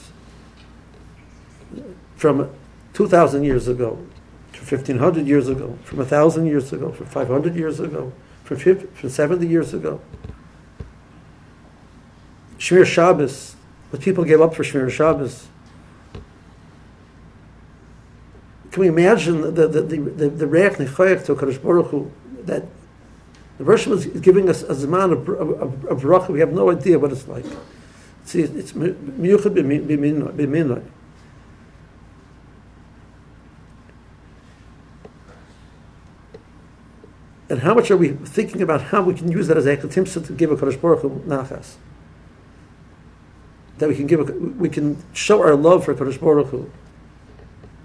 From 2.16 2.50
2,000 2.94 3.44
years 3.44 3.68
ago, 3.68 4.06
to 4.54 4.60
1,500 4.60 5.28
years 5.28 5.48
ago, 5.48 5.78
from 5.84 6.00
1,000 6.00 6.46
years 6.46 6.72
ago, 6.74 6.92
from 6.92 7.06
500 7.08 7.56
years 7.56 7.80
ago, 7.80 8.14
from, 8.44 8.58
50, 8.58 8.88
from 8.88 9.10
70 9.10 9.48
years 9.48 9.74
ago. 9.74 10.02
Shmir 12.58 12.86
Shabbos, 12.86 13.56
what 13.90 14.02
people 14.02 14.24
gave 14.24 14.42
up 14.42 14.56
for 14.56 14.64
Shmir 14.64 14.90
Shabbos. 14.90 15.48
Can 18.74 18.82
we 18.82 18.88
imagine 18.88 19.54
the 19.54 19.68
the 19.68 19.82
the 19.84 19.98
the, 19.98 20.30
the 20.30 20.48
to 20.48 21.36
Kadosh 21.36 21.62
Baruch 21.62 21.92
Hu 21.92 22.12
that 22.46 22.66
the 23.60 23.64
Rosh 23.64 23.86
is 23.86 24.08
giving 24.20 24.50
us 24.50 24.64
a 24.64 24.74
zaman 24.74 25.12
of, 25.12 25.30
of, 25.30 25.86
of, 25.86 26.06
of 26.06 26.30
We 26.30 26.40
have 26.40 26.52
no 26.52 26.72
idea 26.72 26.98
what 26.98 27.12
it's 27.12 27.28
like. 27.28 27.46
See, 28.26 28.42
it's 28.42 28.72
miyuchad 28.72 29.54
b'minoi. 29.54 30.84
And 37.50 37.60
how 37.60 37.76
much 37.76 37.92
are 37.92 37.98
we 37.98 38.10
thinking 38.10 38.64
about 38.64 38.82
how 38.82 39.04
we 39.04 39.14
can 39.14 39.32
use 39.32 39.46
that 39.50 39.58
as 39.58 39.68
a 39.68 39.78
timsa 39.78 40.26
to 40.26 40.34
give 40.34 40.52
a 40.52 40.56
Kadosh 40.56 40.82
Baruch 40.82 41.02
Hu 41.02 41.10
nachas? 41.28 41.76
That 43.78 43.88
we 43.88 43.96
can 43.96 44.08
give, 44.08 44.28
a, 44.28 44.34
we 44.34 44.70
can 44.70 44.98
show 45.14 45.44
our 45.44 45.56
love 45.56 45.86
for 45.86 45.94
Kadosh 45.94 46.20
Baruch 46.20 46.48
Hu 46.48 46.72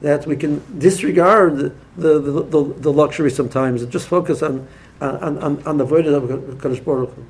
that 0.00 0.26
we 0.26 0.36
can 0.36 0.62
disregard 0.78 1.56
the, 1.96 2.18
the, 2.20 2.42
the, 2.42 2.62
the 2.62 2.92
luxury 2.92 3.30
sometimes 3.30 3.82
and 3.82 3.90
just 3.90 4.06
focus 4.06 4.42
on, 4.42 4.66
on, 5.00 5.38
on, 5.38 5.66
on 5.66 5.76
the 5.78 5.84
void 5.84 6.06
of 6.06 6.22
Kadosh 6.58 6.84
Baruch 6.84 7.12
Hu. 7.14 7.24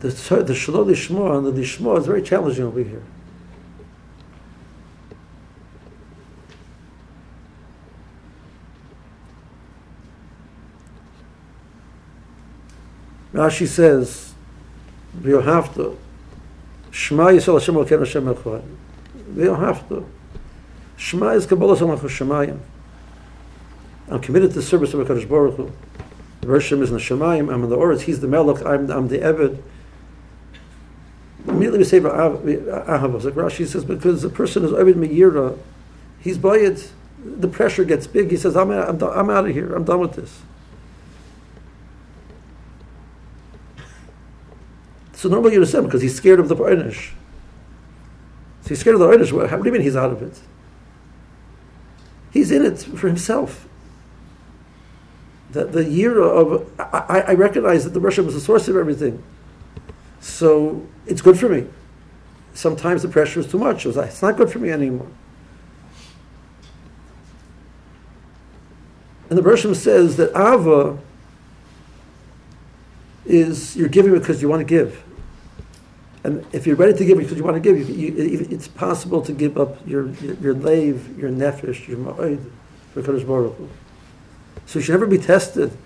The, 0.00 0.42
the 0.42 0.54
Shalom 0.54 0.88
Lishma 0.88 1.36
and 1.36 1.46
the 1.46 1.52
Lishma 1.52 1.98
is 1.98 2.06
very 2.06 2.22
challenging 2.22 2.64
over 2.64 2.82
here. 2.82 3.02
Rashi 13.32 13.66
says, 13.66 14.29
we 15.22 15.32
have 15.32 15.74
to. 15.74 15.98
Shema 16.90 17.28
Yisrael 17.28 17.58
Hashem 17.58 17.74
Elokeinu 17.74 17.98
Hashem 18.00 18.24
Echad. 18.24 18.62
We 19.34 19.44
have 19.44 19.88
to. 19.88 20.06
Shema 20.96 21.30
is 21.30 21.46
Kabbalah 21.46 21.76
Samach 21.76 22.00
Shemayim. 22.00 22.58
I'm 24.10 24.20
committed 24.20 24.50
to 24.50 24.56
the 24.56 24.62
service 24.62 24.92
of 24.92 25.06
HaKadosh 25.06 25.28
Baruch 25.28 25.56
Hu. 25.56 25.72
The 26.40 26.46
Rishim 26.46 26.82
is 26.82 26.90
in 26.90 26.96
the 26.96 27.02
Shemayim, 27.02 27.52
I'm 27.52 27.64
in 27.64 27.70
the 27.70 27.76
Oretz, 27.76 28.02
he's 28.02 28.20
the 28.20 28.26
Melech, 28.26 28.64
I'm, 28.66 28.90
I'm 28.90 29.08
the 29.08 29.18
Eved. 29.18 29.62
Immediately 31.46 31.78
we 31.78 31.84
say 31.84 32.00
Ahavos, 32.00 33.24
like 33.24 33.34
Rashi 33.34 33.66
says, 33.66 33.84
because 33.84 34.22
the 34.22 34.30
person 34.30 34.64
is 34.64 34.72
Eved 34.72 34.96
Me'yira, 34.96 35.56
he's 36.18 36.38
by 36.38 36.56
it, 36.56 36.90
the 37.24 37.48
pressure 37.48 37.84
gets 37.84 38.06
big, 38.06 38.30
he 38.30 38.36
says, 38.36 38.56
I'm, 38.56 38.70
I'm, 38.70 39.02
I'm 39.02 39.30
out 39.30 39.46
of 39.46 39.52
here, 39.52 39.74
I'm 39.74 39.84
done 39.84 40.00
with 40.00 40.14
this. 40.14 40.40
So 45.20 45.28
normally 45.28 45.52
you 45.52 45.58
understand 45.58 45.84
because 45.84 46.00
he's 46.00 46.14
scared 46.14 46.40
of 46.40 46.48
the 46.48 46.56
Einish. 46.56 47.10
So 48.62 48.70
he's 48.70 48.78
scared 48.78 48.94
of 48.94 49.00
the 49.00 49.06
Einish. 49.08 49.32
What 49.32 49.50
do 49.50 49.66
you 49.66 49.70
mean 49.70 49.82
he's 49.82 49.94
out 49.94 50.10
of 50.10 50.22
it? 50.22 50.40
He's 52.30 52.50
in 52.50 52.64
it 52.64 52.78
for 52.78 53.06
himself. 53.06 53.68
That 55.50 55.72
the 55.72 55.84
year 55.84 56.22
of 56.22 56.72
I, 56.78 57.24
I 57.28 57.34
recognize 57.34 57.84
that 57.84 57.90
the 57.90 58.00
Russian 58.00 58.24
was 58.24 58.32
the 58.32 58.40
source 58.40 58.66
of 58.68 58.76
everything. 58.76 59.22
So 60.20 60.86
it's 61.04 61.20
good 61.20 61.38
for 61.38 61.50
me. 61.50 61.66
Sometimes 62.54 63.02
the 63.02 63.08
pressure 63.08 63.40
is 63.40 63.46
too 63.46 63.58
much. 63.58 63.84
It's 63.84 64.22
not 64.22 64.38
good 64.38 64.50
for 64.50 64.58
me 64.58 64.70
anymore. 64.70 65.08
And 69.28 69.36
the 69.36 69.42
Bershom 69.42 69.74
says 69.74 70.16
that 70.16 70.30
Ava 70.30 70.98
is 73.26 73.76
you're 73.76 73.90
giving 73.90 74.14
because 74.14 74.40
you 74.40 74.48
want 74.48 74.60
to 74.60 74.64
give. 74.64 75.04
And 76.22 76.44
if 76.52 76.66
you're 76.66 76.76
ready 76.76 76.92
to 76.92 77.04
give 77.04 77.16
because 77.18 77.36
you 77.36 77.44
want 77.44 77.56
to 77.56 77.60
give, 77.60 77.88
you, 77.88 77.94
you, 77.94 78.46
it's 78.50 78.68
possible 78.68 79.22
to 79.22 79.32
give 79.32 79.56
up 79.56 79.86
your 79.86 80.08
your, 80.10 80.52
lave, 80.52 81.18
your 81.18 81.30
nefesh, 81.30 81.88
your 81.88 81.96
ma'od 81.98 82.50
for 82.92 83.02
Kadosh 83.02 83.26
Baruch 83.26 83.56
Hu. 83.56 83.68
So 84.66 84.78
you 84.78 84.84
should 84.84 84.92
never 84.92 85.06
be 85.06 85.18
tested. 85.18 85.76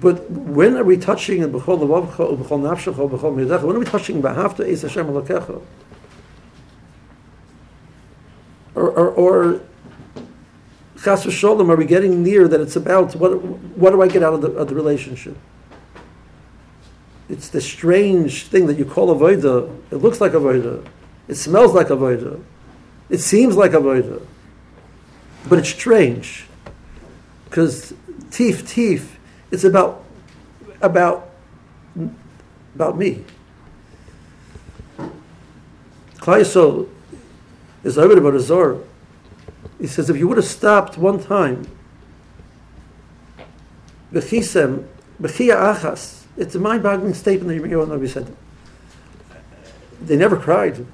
But 0.00 0.30
when 0.30 0.76
are 0.76 0.84
we 0.84 0.96
touching 0.96 1.42
in 1.42 1.52
b'chol 1.52 1.80
levavcha, 1.80 2.38
b'chol 2.38 2.60
nafshecha, 2.60 3.10
b'chol 3.10 3.34
midacha? 3.34 3.64
When 3.64 3.74
are 3.74 3.80
we 3.80 3.84
touching 3.84 4.22
b'hafta 4.22 4.60
es 4.70 4.82
Hashem 4.82 5.08
alokecha? 5.08 5.60
Or, 8.76 8.90
or, 8.90 9.10
or 9.10 9.60
Chas 11.02 11.26
v'sholem, 11.26 11.68
are 11.68 11.74
we 11.74 11.84
getting 11.84 12.22
near 12.22 12.46
that 12.46 12.60
it's 12.60 12.76
about 12.76 13.16
what, 13.16 13.42
what 13.42 13.90
do 13.90 14.00
I 14.02 14.06
get 14.06 14.22
out 14.22 14.34
of 14.34 14.40
the, 14.42 14.52
of 14.52 14.68
the 14.68 14.76
relationship? 14.76 15.36
It's 17.28 17.48
the 17.48 17.60
strange 17.60 18.44
thing 18.44 18.66
that 18.66 18.78
you 18.78 18.84
call 18.84 19.14
avoida. 19.14 19.74
It 19.90 19.96
looks 19.96 20.20
like 20.20 20.32
avoida. 20.32 20.86
It 21.28 21.34
smells 21.34 21.74
like 21.74 21.88
avoida. 21.88 22.42
It 23.10 23.18
seems 23.18 23.56
like 23.56 23.72
avoida. 23.72 24.24
But 25.48 25.58
it's 25.58 25.68
strange. 25.68 26.46
Because 27.44 27.92
teeth, 28.30 28.68
teeth, 28.68 29.18
it's 29.50 29.64
about, 29.64 30.04
about, 30.80 31.30
about 32.74 32.96
me. 32.96 33.24
Klai 36.16 36.40
is 37.84 37.98
over 37.98 38.18
about 38.18 38.34
a 38.34 38.40
Zohar. 38.40 38.78
He 39.80 39.86
says, 39.86 40.10
if 40.10 40.16
you 40.16 40.28
would 40.28 40.36
have 40.36 40.46
stopped 40.46 40.98
one 40.98 41.22
time, 41.22 41.66
Bechisem, 44.12 44.86
Bechia 45.20 45.54
Achas, 45.74 46.24
it's 46.38 46.54
a 46.54 46.58
mind-boggling 46.58 47.14
statement 47.14 47.48
that 47.48 47.68
Yirmiyahu 47.68 47.88
Navi 47.88 48.08
said. 48.08 48.34
They 50.00 50.16
never 50.16 50.36
cried. 50.36 50.86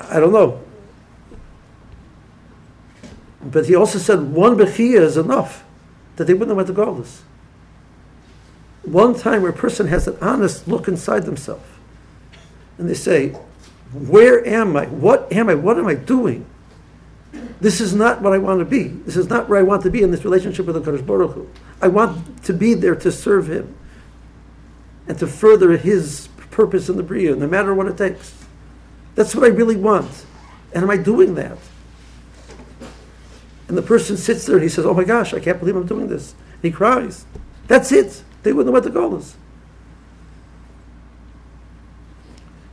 I 0.00 0.18
don't 0.18 0.32
know. 0.32 0.60
But 3.40 3.66
he 3.66 3.76
also 3.76 3.98
said 3.98 4.32
one 4.32 4.56
Bechia 4.56 5.00
is 5.00 5.16
enough, 5.16 5.64
that 6.16 6.24
they 6.26 6.34
wouldn't 6.34 6.50
have 6.50 6.56
went 6.56 6.68
to 6.68 6.74
Goldus. 6.74 7.20
One 8.82 9.14
time 9.14 9.42
where 9.42 9.52
a 9.52 9.54
person 9.54 9.86
has 9.86 10.08
an 10.08 10.18
honest 10.20 10.66
look 10.66 10.88
inside 10.88 11.24
themselves, 11.24 11.64
and 12.78 12.88
they 12.90 12.94
say, 12.94 13.30
where 13.92 14.44
am 14.46 14.76
I? 14.76 14.86
What 14.86 15.32
am 15.32 15.48
I? 15.48 15.54
What 15.54 15.78
am 15.78 15.86
I 15.86 15.94
doing? 15.94 16.46
This 17.60 17.80
is 17.80 17.94
not 17.94 18.22
what 18.22 18.32
I 18.32 18.38
want 18.38 18.60
to 18.60 18.64
be. 18.64 18.84
This 18.88 19.16
is 19.16 19.28
not 19.28 19.48
where 19.48 19.58
I 19.58 19.62
want 19.62 19.82
to 19.82 19.90
be 19.90 20.02
in 20.02 20.10
this 20.10 20.24
relationship 20.24 20.66
with 20.66 20.76
the 20.76 20.80
Kadosh 20.80 21.04
Baruch 21.04 21.34
Hu. 21.34 21.50
I 21.82 21.88
want 21.88 22.44
to 22.44 22.52
be 22.52 22.74
there 22.74 22.94
to 22.94 23.10
serve 23.10 23.50
Him 23.50 23.74
and 25.08 25.18
to 25.18 25.26
further 25.26 25.76
His 25.76 26.28
purpose 26.50 26.88
in 26.88 26.96
the 26.96 27.02
Bria, 27.02 27.34
no 27.34 27.46
matter 27.46 27.74
what 27.74 27.86
it 27.86 27.96
takes. 27.96 28.34
That's 29.14 29.34
what 29.34 29.44
I 29.44 29.48
really 29.48 29.76
want. 29.76 30.26
And 30.72 30.84
am 30.84 30.90
I 30.90 30.96
doing 30.96 31.34
that? 31.34 31.58
And 33.68 33.76
the 33.76 33.82
person 33.82 34.16
sits 34.16 34.46
there 34.46 34.56
and 34.56 34.62
he 34.62 34.68
says, 34.68 34.86
Oh 34.86 34.94
my 34.94 35.04
gosh, 35.04 35.34
I 35.34 35.40
can't 35.40 35.58
believe 35.58 35.76
I'm 35.76 35.86
doing 35.86 36.08
this. 36.08 36.32
And 36.32 36.62
he 36.62 36.70
cries. 36.70 37.26
That's 37.66 37.92
it. 37.92 38.22
They 38.42 38.52
wouldn't 38.52 38.66
know 38.66 38.72
what 38.72 38.84
the 38.84 38.90
goal 38.90 39.16
is. 39.16 39.36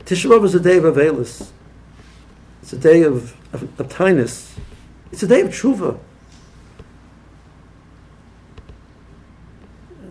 Tisha 0.04 0.30
B'Av 0.30 0.44
is 0.44 0.54
a 0.54 0.60
day 0.60 0.76
of 0.78 0.84
Avelis. 0.84 1.50
It's 2.62 2.72
a 2.72 2.78
day 2.78 3.02
of, 3.02 3.36
of, 3.52 3.80
of 3.80 3.88
tinus. 3.88 4.56
It's 5.12 5.22
a 5.22 5.26
day 5.26 5.40
of 5.40 5.48
tshuva. 5.48 5.98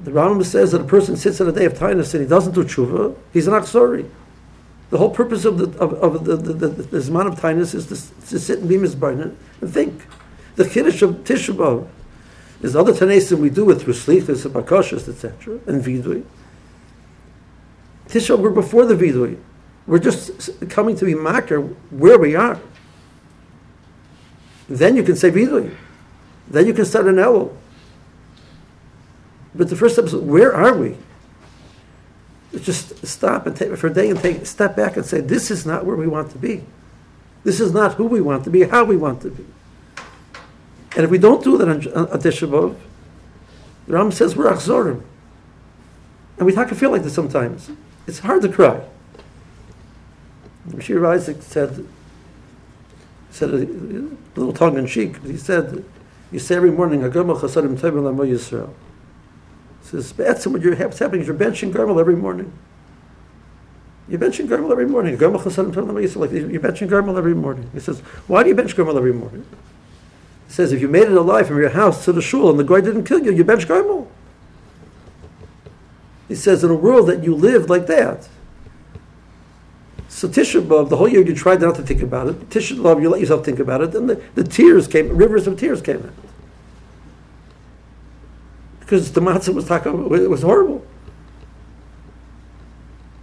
The 0.04 0.12
Rambam 0.12 0.46
says 0.46 0.72
that 0.72 0.82
a 0.82 0.86
person 0.86 1.18
sits 1.18 1.42
on 1.42 1.48
a 1.48 1.52
day 1.52 1.66
of 1.66 1.74
tinus 1.74 2.14
and 2.14 2.22
he 2.24 2.30
doesn't 2.30 2.54
do 2.54 2.64
tshuva, 2.64 3.16
he's 3.34 3.48
an 3.48 3.54
achsori. 3.54 4.10
The 4.92 5.00
whole 5.00 5.10
purpose 5.10 5.46
of 5.46 5.58
the 5.58 5.80
of, 5.80 5.94
of 5.94 6.26
the, 6.26 6.36
the, 6.36 6.54
the, 6.54 6.68
the 6.68 6.98
Zman 7.00 7.28
of 7.28 7.44
is 7.74 7.88
to, 7.88 8.28
to 8.28 8.40
sit 8.40 8.60
and 8.60 8.70
be 8.70 8.76
misbarned 8.76 9.36
and 9.62 9.74
think. 9.74 10.06
The 10.56 10.70
Kiddush 10.70 11.02
of 11.02 11.16
Tisha 11.24 11.56
B'Av 11.56 11.88
is 12.62 12.76
other 12.76 12.94
tanesim 12.94 13.40
we 13.40 13.50
do 13.50 13.66
with 13.66 13.82
through 13.82 13.94
slichas 13.94 14.46
and 14.46 14.54
bakashas, 14.54 15.10
etc., 15.10 15.60
and 15.66 15.84
vidui. 15.84 16.24
Tisha 18.08 18.38
we're 18.38 18.52
before 18.52 18.86
the 18.86 18.96
vidui. 18.96 19.38
We're 19.88 20.00
just 20.00 20.70
coming 20.70 20.96
to 20.96 21.06
be 21.06 21.16
makar 21.16 21.62
where 21.62 22.18
we 22.18 22.36
are. 22.36 22.60
Then 24.68 24.96
you 24.96 25.04
can 25.04 25.16
say 25.16 25.32
vidui. 25.32 25.76
Then 26.48 26.68
you 26.68 26.74
can 26.74 26.86
start 26.86 27.08
an 27.08 27.16
elul. 27.16 27.56
But 29.54 29.70
the 29.70 29.76
first 29.76 29.96
step 29.96 30.06
is 30.06 30.16
where 30.16 30.54
are 30.54 30.76
we? 30.76 30.98
Just 32.62 33.06
stop 33.06 33.46
and 33.48 33.56
take 33.56 33.76
for 33.78 33.88
a 33.88 33.94
day 33.94 34.10
and 34.10 34.20
take 34.20 34.46
step 34.46 34.76
back 34.76 34.98
and 34.98 35.06
say, 35.06 35.22
this 35.22 35.52
is 35.52 35.66
not 35.66 35.86
where 35.86 35.96
we 35.96 36.08
want 36.08 36.32
to 36.32 36.38
be. 36.38 36.64
This 37.44 37.60
is 37.60 37.72
not 37.72 37.94
who 37.96 38.06
we 38.06 38.22
want 38.22 38.44
to 38.46 38.50
be, 38.50 38.64
how 38.64 38.84
we 38.84 38.98
want 38.98 39.22
to 39.22 39.30
be. 39.30 39.46
And 40.96 41.04
if 41.04 41.10
we 41.10 41.18
don't 41.18 41.44
do 41.44 41.58
that 41.58 41.68
on, 41.68 41.76
on 41.94 42.20
Tisha 42.20 42.48
B'Av, 42.48 42.76
the 43.88 43.94
Ram 43.94 44.12
says 44.12 44.36
we're 44.36 44.52
achzorim. 44.52 45.04
And 46.38 46.46
we 46.46 46.54
talk 46.54 46.70
to 46.70 46.76
feel 46.76 46.92
like 46.92 47.04
this 47.04 47.14
sometimes. 47.14 47.70
It's 48.08 48.20
hard 48.20 48.42
to 48.42 48.50
cry. 48.50 48.82
Shir 50.80 51.06
Isaac 51.06 51.42
said, 51.42 51.88
said 53.36 53.50
a, 53.50 53.58
little 54.36 54.54
tongue 54.54 54.78
in 54.78 54.88
cheek, 54.88 55.22
but 55.22 55.30
he 55.30 55.38
said, 55.38 55.84
you 56.32 56.40
say 56.40 56.56
every 56.56 56.72
morning, 56.72 57.02
Hagomel 57.02 57.40
Chasadim 57.40 57.78
Tevim 57.78 58.04
Lamo 58.04 58.24
Yisrael. 58.24 58.74
He 59.82 59.88
says, 59.88 60.14
Be'etzim, 60.14 60.54
what 60.54 60.62
you're, 60.62 60.76
what's 60.76 61.00
happening 61.00 61.26
you're 61.26 61.36
benching 61.36 61.72
Gomel 61.72 62.00
every 62.00 62.16
morning. 62.16 62.52
You're 64.08 64.20
benching 64.20 64.48
Gomel 64.48 64.72
every 64.72 64.88
morning. 64.88 65.18
Gomel 65.18 65.42
Chasadim 65.42 65.74
Tevim 65.74 65.88
Lamo 65.88 66.00
Yisrael. 66.00 66.22
Like, 66.22 66.32
you're 66.32 66.62
benching 66.62 66.88
Gomel 66.88 67.18
every 67.18 67.36
morning. 67.36 67.70
He 67.74 67.80
says, 67.80 68.00
why 68.28 68.44
do 68.44 68.50
you 68.50 68.56
bench 68.56 68.76
Gomel 68.76 68.96
every 68.96 69.14
morning? 69.14 69.46
He 70.48 70.54
says, 70.54 70.72
if 70.72 70.80
you 70.80 70.88
made 70.88 71.04
it 71.04 71.14
alive 71.14 71.48
from 71.48 71.60
your 71.60 71.70
house 71.70 72.06
to 72.06 72.14
the 72.14 72.22
shul 72.22 72.50
and 72.50 72.60
the 72.60 72.64
guy 72.64 72.80
didn't 72.80 73.04
kill 73.04 73.24
you, 73.24 73.32
you 73.32 73.44
bench 73.44 73.68
Gomel. 73.68 74.08
He 76.28 76.36
says, 76.36 76.64
in 76.64 76.72
a 76.72 76.76
world 76.76 77.08
that 77.08 77.24
you 77.24 77.36
lived 77.36 77.70
like 77.70 77.88
that, 77.88 78.30
so 80.16 80.30
Tisha 80.30 80.66
B'Av, 80.66 80.88
the 80.88 80.96
whole 80.96 81.10
year 81.10 81.22
you 81.28 81.36
tried 81.36 81.60
not 81.60 81.76
to 81.76 81.82
think 81.82 82.02
about 82.02 82.30
it. 82.30 82.50
Tisha 82.50 82.78
B'Av, 82.78 83.02
you 83.02 83.10
let 83.10 83.20
yourself 83.20 83.44
think 83.44 83.60
about 83.60 83.82
it. 83.82 83.92
Then 83.92 84.08
the, 84.08 84.24
the 84.36 84.46
tears 84.46 84.88
came, 84.88 85.10
rivers 85.10 85.46
of 85.46 85.60
tears 85.60 85.82
came 85.82 85.98
out. 85.98 86.14
Because 88.80 89.12
the 89.12 89.20
matzah 89.20 89.54
was 89.54 89.70
it 90.22 90.30
was 90.30 90.42
horrible. 90.42 90.86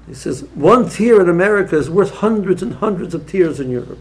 He 0.06 0.12
says, 0.12 0.42
one 0.54 0.90
tear 0.90 1.22
in 1.22 1.30
America 1.30 1.78
is 1.78 1.88
worth 1.88 2.16
hundreds 2.16 2.62
and 2.62 2.74
hundreds 2.74 3.14
of 3.14 3.26
tears 3.26 3.58
in 3.58 3.70
Europe. 3.70 3.98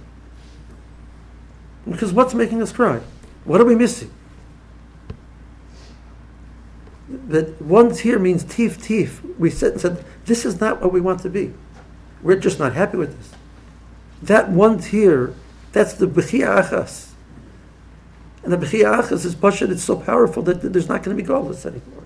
Because 1.90 2.12
what's 2.12 2.34
making 2.34 2.62
us 2.62 2.74
cry? 2.74 3.00
What 3.46 3.62
are 3.62 3.66
we 3.66 3.76
missing? 3.76 4.12
That 7.08 7.62
one 7.62 7.96
tear 7.96 8.20
means 8.20 8.44
teeth, 8.44 8.84
teeth. 8.84 9.22
We 9.40 9.50
said, 9.50 9.80
said, 9.80 10.04
this 10.26 10.44
is 10.46 10.60
not 10.60 10.82
what 10.82 10.92
we 10.92 11.00
want 11.00 11.22
to 11.22 11.30
be. 11.30 11.54
We're 12.22 12.40
just 12.40 12.60
not 12.60 12.74
happy 12.74 12.98
with 12.98 13.18
this. 13.18 13.32
That 14.22 14.50
one 14.50 14.80
tear, 14.80 15.34
that's 15.72 15.94
the 15.94 16.08
Bechia 16.08 16.64
Achas. 16.64 17.10
And 18.44 18.54
the 18.54 18.58
Bechia 18.58 19.02
Achas 19.02 19.26
is 19.26 19.36
Pashad, 19.36 19.72
it's 19.72 19.84
so 19.84 19.96
powerful 19.96 20.44
that 20.44 20.62
there's 20.62 20.88
not 20.88 21.04
going 21.04 21.16
to 21.16 21.22
be 21.22 21.28
godless 21.28 21.66
anymore. 21.66 22.04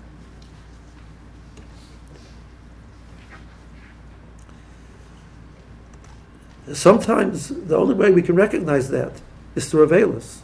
Sometimes 6.72 7.48
the 7.48 7.76
only 7.76 7.94
way 7.94 8.10
we 8.10 8.22
can 8.22 8.34
recognize 8.34 8.90
that 8.90 9.12
is 9.54 9.70
through 9.70 9.86
Avelis. 9.86 10.38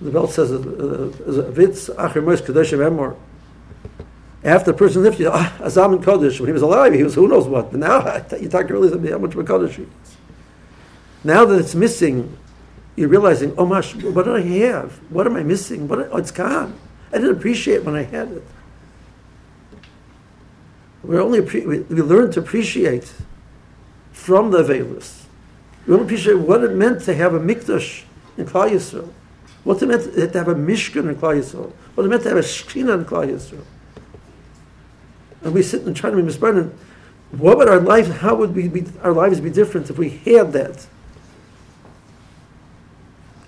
The 0.00 0.10
belt 0.10 0.30
says, 0.30 0.52
uh, 0.52 0.54
uh, 0.54 0.58
uh, 0.58 1.50
"Vitz 1.50 1.94
acher 1.96 2.24
mois 2.24 2.40
emor." 2.40 3.16
After 4.42 4.72
the 4.72 4.78
person 4.78 5.02
lifted, 5.02 5.26
ah, 5.26 5.54
Azam 5.60 6.02
Kodesh, 6.02 6.40
when 6.40 6.48
he 6.48 6.52
was 6.52 6.62
alive, 6.62 6.94
he 6.94 7.02
was 7.02 7.14
who 7.14 7.28
knows 7.28 7.46
what. 7.46 7.70
But 7.70 7.80
now 7.80 8.24
you 8.40 8.48
talk 8.48 8.68
to 8.68 8.72
really 8.72 9.10
how 9.10 9.18
much 9.18 9.34
of 9.34 9.38
a 9.38 9.44
Kodesh 9.44 9.74
he 9.74 9.82
is. 9.82 10.16
Now 11.22 11.44
that 11.44 11.58
it's 11.58 11.74
missing, 11.74 12.38
you're 12.96 13.08
realizing, 13.08 13.54
oh 13.58 13.66
my, 13.66 13.82
what 13.82 14.24
do 14.24 14.34
I 14.34 14.40
have? 14.40 14.92
What 15.10 15.26
am 15.26 15.36
I 15.36 15.42
missing? 15.42 15.86
What, 15.88 16.08
oh, 16.10 16.16
it's 16.16 16.30
gone. 16.30 16.78
I 17.12 17.18
didn't 17.18 17.36
appreciate 17.36 17.84
when 17.84 17.94
I 17.94 18.04
had 18.04 18.32
it. 18.32 18.44
we 21.02 21.18
only 21.18 21.40
we, 21.40 21.80
we 21.80 22.02
learn 22.02 22.30
to 22.32 22.40
appreciate 22.40 23.12
from 24.12 24.50
the 24.50 24.62
Veilus. 24.62 25.24
We 25.86 25.94
don't 25.94 26.04
appreciate 26.04 26.38
what 26.38 26.64
it 26.64 26.72
meant 26.72 27.02
to 27.02 27.14
have 27.14 27.34
a 27.34 27.40
mikdash 27.40 28.04
in 28.38 28.46
Klal 28.46 28.70
Yisrael. 28.70 29.12
What 29.64 29.82
it 29.82 29.86
meant 29.86 30.14
to 30.14 30.38
have 30.38 30.48
a 30.48 30.54
mishkan 30.54 31.10
in 31.10 31.16
Klal 31.16 31.38
Yisrael. 31.38 31.72
What 31.94 32.06
it 32.06 32.08
meant 32.08 32.22
to 32.22 32.30
have 32.30 32.38
a 32.38 32.42
shkina 32.42 32.94
in 32.94 33.04
Klal 33.04 33.28
Yisrael 33.28 33.64
and 35.42 35.54
we 35.54 35.62
sit 35.62 35.82
and 35.82 35.96
try 35.96 36.10
to 36.10 36.16
be 36.16 36.22
misburdened, 36.22 36.76
what 37.32 37.58
would 37.58 37.68
our 37.68 37.80
life, 37.80 38.08
how 38.08 38.34
would 38.34 38.54
we 38.54 38.68
be, 38.68 38.84
our 39.02 39.12
lives 39.12 39.40
be 39.40 39.50
different 39.50 39.88
if 39.88 39.98
we 39.98 40.10
had 40.10 40.52
that? 40.52 40.86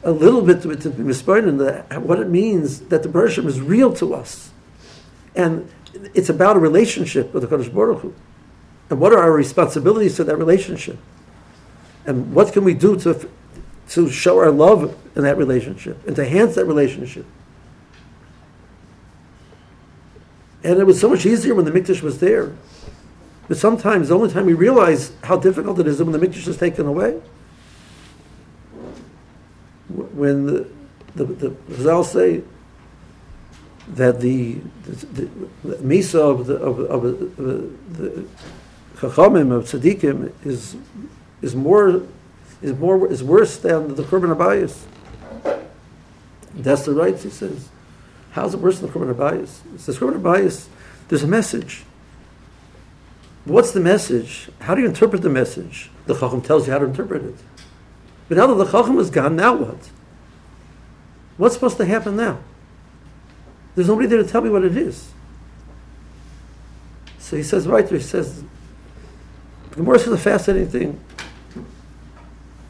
A 0.05 0.13
little 0.13 0.43
bit 0.43 0.63
to, 0.63 0.75
to 0.75 0.91
be 0.91 1.03
what 1.03 2.19
it 2.19 2.29
means 2.29 2.81
that 2.81 3.03
the 3.03 3.09
Bershom 3.09 3.47
is 3.47 3.61
real 3.61 3.93
to 3.95 4.15
us. 4.15 4.51
And 5.35 5.71
it's 6.15 6.29
about 6.29 6.57
a 6.57 6.59
relationship 6.59 7.33
with 7.33 7.49
the 7.49 7.57
Kodesh 7.57 7.73
Baruch 7.73 8.01
Hu. 8.01 8.15
And 8.91 9.01
what 9.01 9.13
are 9.13 9.19
our 9.19 9.33
responsibilities 9.33 10.17
to 10.17 10.25
that 10.25 10.37
relationship? 10.37 10.99
And 12.05 12.35
what 12.35 12.53
can 12.53 12.65
we 12.65 12.75
do 12.75 12.99
to, 13.01 13.29
to 13.91 14.11
show 14.11 14.39
our 14.39 14.51
love 14.51 14.97
in 15.17 15.23
that 15.23 15.37
relationship 15.37 16.07
and 16.07 16.17
to 16.17 16.25
enhance 16.25 16.57
that 16.57 16.67
relationship? 16.67 17.27
And 20.65 20.79
it 20.79 20.85
was 20.85 21.01
so 21.01 21.09
much 21.09 21.27
easier 21.27 21.55
when 21.55 21.65
the 21.65 21.73
Mikdash 21.73 22.03
was 22.03 22.21
there. 22.21 22.53
But 23.49 23.57
sometimes 23.57 24.09
the 24.09 24.15
only 24.15 24.33
time 24.33 24.47
we 24.47 24.55
realize 24.55 25.13
how 25.25 25.37
difficult 25.37 25.79
it 25.81 25.87
is 25.87 26.03
when 26.03 26.13
the 26.13 26.19
Mikdash 26.19 26.47
is 26.47 26.57
taken 26.57 26.87
away. 26.87 27.21
when 29.93 30.47
the, 30.47 30.69
the, 31.15 31.25
the 31.25 31.51
Chazal 31.51 32.05
say 32.05 32.43
that 33.89 34.21
the, 34.21 34.61
the, 34.85 35.29
the 35.65 35.77
Misa 35.77 36.19
of 36.21 36.47
the, 36.47 36.57
of, 36.57 36.79
of, 36.79 37.05
of 37.05 37.99
the 37.99 38.25
Chachamim, 38.97 39.53
of 39.53 39.65
Tzaddikim, 39.65 40.33
is, 40.47 40.77
is 41.43 41.55
more, 41.55 42.03
is 42.63 42.79
more, 42.79 43.11
is 43.11 43.23
worse 43.23 43.57
than 43.57 43.95
the 43.95 44.03
Churban 44.05 44.35
Abayis. 44.35 44.85
That's 46.55 46.85
the 46.85 46.93
rights, 46.93 47.25
he 47.25 47.31
says. 47.31 47.69
How's 48.33 48.55
it 48.55 48.61
worse 48.61 48.81
than 48.81 48.91
the 48.91 48.99
Churban 48.99 49.15
Abayis? 49.15 49.61
He 49.73 49.79
says, 49.79 49.99
Churban 49.99 50.21
Abayis, 50.21 50.67
there's 51.09 51.23
a 51.23 51.29
message. 51.29 51.85
What's 53.45 53.73
the 53.73 53.81
message? 53.81 54.49
How 54.61 54.75
do 54.75 54.81
you 54.81 54.89
interpret 54.89 55.23
the 55.23 55.29
message? 55.29 55.91
The 56.07 56.15
Chacham 56.15 56.41
tells 56.41 56.67
you 56.67 56.73
how 56.73 56.79
to 56.79 56.87
interpret 56.87 57.25
it. 57.25 57.35
But 58.29 58.39
now 58.39 58.47
that 58.47 58.55
the 58.55 58.71
Chacham 58.71 58.99
is 58.99 59.11
gone, 59.11 59.37
now 59.37 59.55
what? 59.55 59.91
What's 61.37 61.55
supposed 61.55 61.77
to 61.79 61.85
happen 61.85 62.17
now? 62.17 62.39
There's 63.75 63.89
nobody 63.89 64.09
there 64.09 64.23
to 64.23 64.29
tell 64.29 64.41
me 64.41 64.51
what 64.51 64.65
it 64.65 64.77
is. 64.77 65.11
So 67.19 67.37
he 67.37 67.43
says, 67.43 67.67
right 67.67 67.87
there, 67.87 67.99
he 67.99 68.05
says, 68.05 68.43
the 69.71 69.77
Gemara 69.77 69.99
says 69.99 70.13
a 70.13 70.19
fascinating 70.19 70.69
thing. 70.69 71.01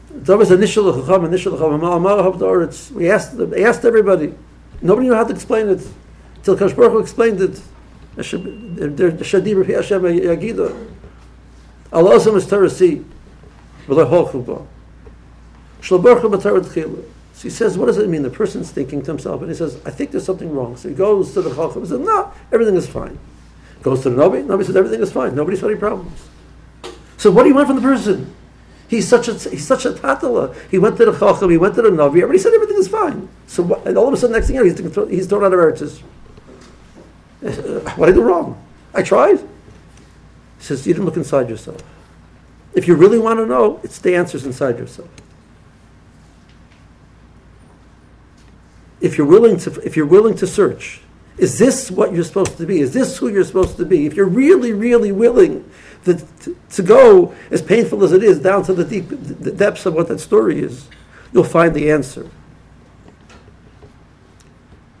That 0.09 0.37
was 0.37 0.51
initial 0.51 0.91
chacham, 1.05 1.25
initial 1.25 1.57
chacham. 1.57 2.95
We 2.95 3.09
asked, 3.09 3.39
asked 3.39 3.85
everybody. 3.85 4.33
Nobody 4.83 5.07
knew 5.07 5.15
how 5.15 5.23
to 5.23 5.33
explain 5.33 5.69
it. 5.69 5.81
Till 6.43 6.55
Kadosh 6.55 6.75
Baruch 6.75 7.01
explained 7.01 7.41
it. 7.41 7.59
Shadim 8.17 9.65
Hashem 9.65 10.01
Yagida. 10.03 10.89
Allah 11.91 12.15
Azam 12.15 12.35
is 12.35 12.45
Torah 12.45 12.67
Tchila. 12.67 13.05
So 15.85 17.43
he 17.43 17.49
says, 17.49 17.77
what 17.77 17.87
does 17.87 17.97
it 17.97 18.07
mean? 18.07 18.21
The 18.23 18.29
person's 18.29 18.71
thinking 18.71 19.01
to 19.01 19.11
himself, 19.11 19.41
and 19.41 19.49
he 19.49 19.55
says, 19.55 19.81
I 19.85 19.91
think 19.91 20.11
there's 20.11 20.23
something 20.23 20.49
wrong. 20.53 20.77
So 20.77 20.87
he 20.87 20.95
goes 20.95 21.33
to 21.33 21.41
the 21.41 21.49
Chacham 21.49 21.79
and 21.81 21.87
says, 21.87 21.99
no, 21.99 22.31
everything 22.51 22.75
is 22.75 22.87
fine. 22.87 23.19
Goes 23.81 24.03
to 24.03 24.09
the 24.09 24.15
Nabi, 24.15 24.45
Nabi 24.45 24.65
says, 24.65 24.77
everything 24.77 25.01
is 25.01 25.11
fine. 25.11 25.35
Nobody's 25.35 25.59
had 25.59 25.71
any 25.71 25.79
problems. 25.79 26.29
So 27.17 27.31
what 27.31 27.43
do 27.43 27.49
you 27.49 27.55
want 27.55 27.67
from 27.67 27.77
the 27.77 27.81
person? 27.81 28.33
He's 28.87 29.07
such 29.07 29.27
a 29.27 29.33
he's 29.33 29.65
such 29.65 29.85
a 29.85 29.91
tatala. 29.91 30.55
He 30.69 30.77
went 30.77 30.97
to 30.97 31.05
the 31.05 31.17
chacham, 31.17 31.49
he 31.49 31.57
went 31.57 31.75
to 31.75 31.81
the 31.81 31.89
navi. 31.89 32.21
Everybody 32.21 32.39
said 32.39 32.53
everything 32.53 32.77
is 32.77 32.87
fine. 32.87 33.29
So 33.47 33.81
and 33.85 33.97
all 33.97 34.07
of 34.07 34.13
a 34.13 34.17
sudden, 34.17 34.35
next 34.35 34.47
thing 34.47 34.55
you 34.55 34.63
know, 34.63 35.07
he's 35.07 35.27
thrown, 35.27 35.43
out 35.43 35.53
of 35.53 35.59
Eretz. 35.59 36.01
Uh, 37.43 37.89
what 37.95 38.05
did 38.05 38.15
I 38.15 38.17
do 38.17 38.23
wrong? 38.23 38.63
I 38.93 39.01
tried. 39.01 39.39
He 39.39 39.45
says 40.59 40.85
you 40.85 40.93
didn't 40.93 41.05
look 41.05 41.17
inside 41.17 41.49
yourself. 41.49 41.81
If 42.73 42.87
you 42.87 42.95
really 42.95 43.19
want 43.19 43.39
to 43.39 43.45
know, 43.45 43.79
it's 43.83 43.99
the 43.99 44.15
answers 44.15 44.45
inside 44.45 44.77
yourself. 44.77 45.09
If 49.01 49.17
you're 49.17 49.27
willing 49.27 49.57
to 49.57 49.81
if 49.81 49.97
you're 49.97 50.05
willing 50.05 50.35
to 50.35 50.47
search, 50.47 51.01
is 51.37 51.57
this 51.57 51.89
what 51.89 52.13
you're 52.13 52.23
supposed 52.23 52.57
to 52.57 52.65
be? 52.65 52.79
Is 52.79 52.93
this 52.93 53.17
who 53.17 53.27
you're 53.29 53.43
supposed 53.43 53.77
to 53.77 53.85
be? 53.85 54.05
If 54.05 54.13
you're 54.13 54.27
really, 54.27 54.71
really 54.71 55.11
willing 55.11 55.69
to, 56.05 56.15
to, 56.41 56.57
to 56.71 56.83
go, 56.83 57.33
as 57.49 57.61
painful 57.61 58.03
as 58.03 58.11
it 58.11 58.23
is, 58.23 58.39
down 58.39 58.63
to 58.63 58.73
the 58.73 58.83
deep 58.83 59.07
the 59.09 59.51
depths 59.51 59.85
of 59.85 59.93
what 59.93 60.07
that 60.09 60.19
story 60.19 60.61
is, 60.61 60.87
you'll 61.31 61.43
find 61.43 61.73
the 61.73 61.89
answer. 61.91 62.29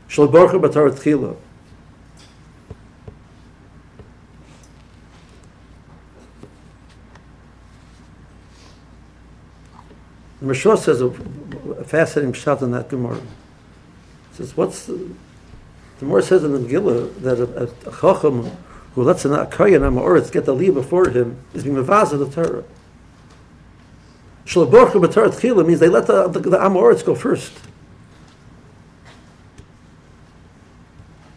Shalbarcha 0.07 0.61
Batar 0.61 0.91
Tchila. 0.91 1.35
The 10.39 10.49
Mishra 10.49 10.75
says 10.75 11.01
a, 11.01 11.07
a 11.07 11.83
fascinating 11.85 12.33
shot 12.33 12.61
in 12.61 12.71
that 12.71 12.89
Gemara. 12.89 13.15
He 13.15 14.35
says, 14.35 14.57
what's 14.57 14.87
the, 14.87 15.09
the 15.99 16.05
more 16.05 16.21
says 16.21 16.43
in 16.43 16.51
the 16.51 16.59
Megillah 16.59 17.21
that 17.21 17.39
a, 17.39 17.63
a, 17.63 17.89
a 17.89 18.01
chacham 18.01 18.51
who 18.95 19.03
lets 19.03 19.25
an 19.25 19.31
akayan 19.31 19.81
amaretz 19.81 20.31
get 20.31 20.45
the 20.45 20.53
leave 20.53 20.73
before 20.73 21.09
him 21.09 21.37
is 21.53 21.63
being 21.63 21.75
mevazah 21.75 22.19
the 22.19 22.29
Torah. 22.29 22.63
Shalaborcha 24.45 25.03
b'Torah 25.03 25.29
tchila 25.29 25.65
means 25.65 25.79
they 25.79 25.89
let 25.89 26.07
the, 26.07 26.27
the, 26.27 26.39
the 26.39 26.57
amaretz 26.57 27.03
go 27.03 27.15
first. 27.15 27.53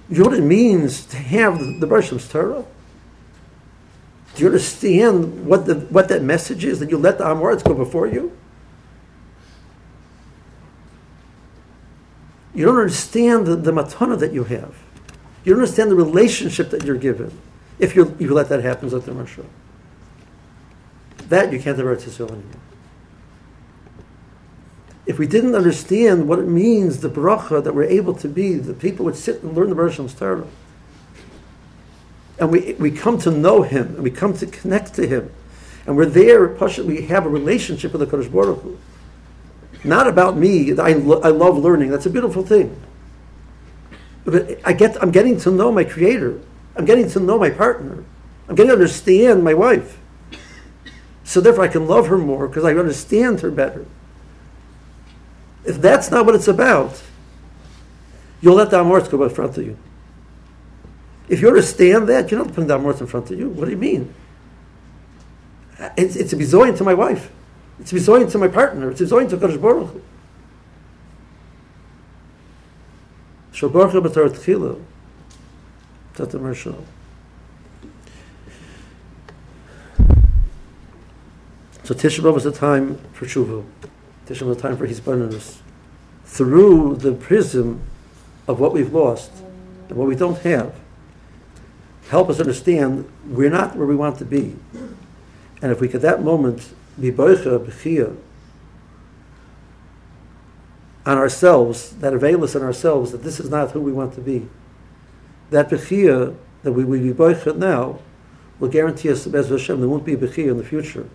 You 0.08 0.18
know 0.18 0.30
what 0.30 0.38
it 0.38 0.42
means 0.42 1.04
to 1.06 1.16
have 1.16 1.58
the, 1.58 1.86
the 1.86 2.28
Torah? 2.30 2.64
Do 4.36 4.42
you 4.42 4.48
understand 4.48 5.46
what, 5.46 5.64
the, 5.64 5.76
what 5.76 6.08
that 6.08 6.22
message 6.22 6.62
is, 6.62 6.78
that 6.80 6.90
you 6.90 6.98
let 6.98 7.16
the 7.16 7.24
Amoritz 7.24 7.64
go 7.64 7.72
before 7.72 8.06
you? 8.06 8.36
You 12.54 12.66
don't 12.66 12.76
understand 12.76 13.46
the, 13.46 13.56
the 13.56 13.72
matana 13.72 14.18
that 14.18 14.34
you 14.34 14.44
have. 14.44 14.76
You 15.46 15.52
don't 15.52 15.62
understand 15.62 15.92
the 15.92 15.94
relationship 15.94 16.70
that 16.70 16.82
you're 16.82 16.96
given 16.96 17.30
if 17.78 17.94
you 17.94 18.16
you 18.18 18.34
let 18.34 18.48
that 18.48 18.64
happen, 18.64 18.90
Zot 18.90 19.02
Marsha. 19.02 19.44
That 21.28 21.52
you 21.52 21.60
can't 21.60 21.78
ever 21.78 21.92
Israel 21.92 22.30
anymore. 22.30 22.60
If 25.06 25.20
we 25.20 25.28
didn't 25.28 25.54
understand 25.54 26.28
what 26.28 26.40
it 26.40 26.48
means, 26.48 26.98
the 26.98 27.08
bracha 27.08 27.62
that 27.62 27.76
we're 27.76 27.84
able 27.84 28.12
to 28.14 28.28
be, 28.28 28.54
the 28.54 28.74
people 28.74 29.04
would 29.04 29.14
sit 29.14 29.44
and 29.44 29.54
learn 29.54 29.70
the 29.70 29.76
Bereshim's 29.76 30.14
Torah. 30.14 30.48
And 32.40 32.50
we, 32.50 32.74
we 32.74 32.90
come 32.90 33.16
to 33.20 33.30
know 33.30 33.62
him, 33.62 33.94
and 33.94 34.02
we 34.02 34.10
come 34.10 34.34
to 34.34 34.46
connect 34.46 34.94
to 34.94 35.06
him. 35.06 35.30
And 35.86 35.96
we're 35.96 36.06
there, 36.06 36.48
we 36.82 37.02
have 37.02 37.24
a 37.24 37.28
relationship 37.28 37.92
with 37.92 38.00
the 38.00 38.16
Kodesh 38.16 38.32
Baruch 38.32 38.62
Hu. 38.62 38.78
Not 39.84 40.08
about 40.08 40.36
me, 40.36 40.76
I, 40.76 40.94
lo- 40.94 41.20
I 41.22 41.28
love 41.28 41.56
learning, 41.56 41.90
that's 41.90 42.06
a 42.06 42.10
beautiful 42.10 42.42
thing. 42.42 42.76
I 44.64 44.72
get, 44.72 45.00
I'm 45.02 45.10
getting 45.10 45.38
to 45.40 45.50
know 45.50 45.70
my 45.70 45.84
Creator. 45.84 46.40
I'm 46.74 46.84
getting 46.84 47.08
to 47.10 47.20
know 47.20 47.38
my 47.38 47.50
partner. 47.50 48.04
I'm 48.48 48.54
getting 48.54 48.68
to 48.68 48.74
understand 48.74 49.44
my 49.44 49.54
wife. 49.54 49.98
So 51.24 51.40
therefore 51.40 51.64
I 51.64 51.68
can 51.68 51.86
love 51.86 52.08
her 52.08 52.18
more 52.18 52.48
because 52.48 52.64
I 52.64 52.74
understand 52.74 53.40
her 53.40 53.50
better. 53.50 53.86
If 55.64 55.80
that's 55.80 56.10
not 56.10 56.26
what 56.26 56.34
it's 56.34 56.48
about, 56.48 57.02
you'll 58.40 58.54
let 58.54 58.70
the 58.70 58.78
Amorts 58.78 59.10
go 59.10 59.22
in 59.24 59.30
front 59.30 59.58
of 59.58 59.64
you. 59.64 59.76
If 61.28 61.40
you 61.40 61.48
understand 61.48 62.08
that, 62.08 62.30
you're 62.30 62.38
not 62.38 62.48
putting 62.48 62.68
the 62.68 62.78
Amorts 62.78 63.00
in 63.00 63.08
front 63.08 63.30
of 63.30 63.38
you. 63.38 63.48
What 63.48 63.64
do 63.64 63.72
you 63.72 63.76
mean? 63.76 64.14
It's, 65.96 66.14
it's 66.14 66.32
a 66.32 66.36
bizoin 66.36 66.76
to 66.78 66.84
my 66.84 66.94
wife. 66.94 67.30
It's 67.80 67.92
a 67.92 67.96
bizoin 67.96 68.30
to 68.30 68.38
my 68.38 68.48
partner. 68.48 68.90
It's 68.90 69.00
a 69.00 69.04
bizoin 69.04 69.28
to 69.30 69.36
Kodesh 69.36 69.60
Baruch 69.60 69.90
Hu. 69.90 70.02
Shalbaruch 73.56 74.02
b'tar 74.02 74.28
tchila. 74.28 74.78
Tata 76.14 76.38
Marshal. 76.38 76.84
So 81.84 81.94
Tisha 81.94 82.20
B'Av 82.20 82.34
was 82.34 82.44
a 82.44 82.52
time 82.52 82.98
for 83.14 83.24
tshuva. 83.24 83.64
Tisha 84.26 84.42
B'Av 84.42 84.46
was 84.48 84.58
a 84.58 84.60
time 84.60 84.76
for 84.76 84.84
his. 84.84 85.62
Through 86.26 86.96
the 86.96 87.12
prism 87.12 87.80
of 88.46 88.60
what 88.60 88.74
we've 88.74 88.92
lost 88.92 89.30
and 89.88 89.96
what 89.96 90.06
we 90.06 90.16
don't 90.16 90.38
have, 90.40 90.74
help 92.10 92.28
us 92.28 92.38
understand 92.40 93.10
we're 93.26 93.48
not 93.48 93.74
where 93.74 93.86
we 93.86 93.96
want 93.96 94.18
to 94.18 94.26
be. 94.26 94.54
And 95.62 95.72
if 95.72 95.80
we 95.80 95.88
could 95.88 96.02
that 96.02 96.22
moment 96.22 96.74
be 97.00 97.10
boicha, 97.10 97.58
b'chia, 97.64 98.16
on 101.06 101.16
ourselves, 101.16 101.92
that 102.00 102.12
avail 102.12 102.42
us 102.42 102.56
on 102.56 102.62
ourselves, 102.62 103.12
that 103.12 103.22
this 103.22 103.38
is 103.38 103.48
not 103.48 103.70
who 103.70 103.80
we 103.80 103.92
want 103.92 104.14
to 104.14 104.20
be. 104.20 104.48
That 105.50 105.70
b'chia, 105.70 106.36
that 106.64 106.72
we 106.72 106.84
will 106.84 107.00
be 107.00 107.12
boicha 107.12 107.56
now, 107.56 108.00
will 108.58 108.68
guarantee 108.68 109.10
us, 109.10 109.24
Bez 109.26 109.48
Hashem, 109.48 109.78
there 109.78 109.88
won't 109.88 110.04
be 110.04 110.14
a 110.14 110.16
b'chia 110.16 110.50
in 110.50 110.58
the 110.58 110.64
future. 110.64 111.08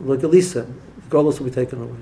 Like 0.00 0.22
Elisa, 0.22 0.62
the 0.62 1.10
golos 1.10 1.40
will 1.40 1.46
be 1.46 1.52
taken 1.52 1.82
away. 1.82 1.98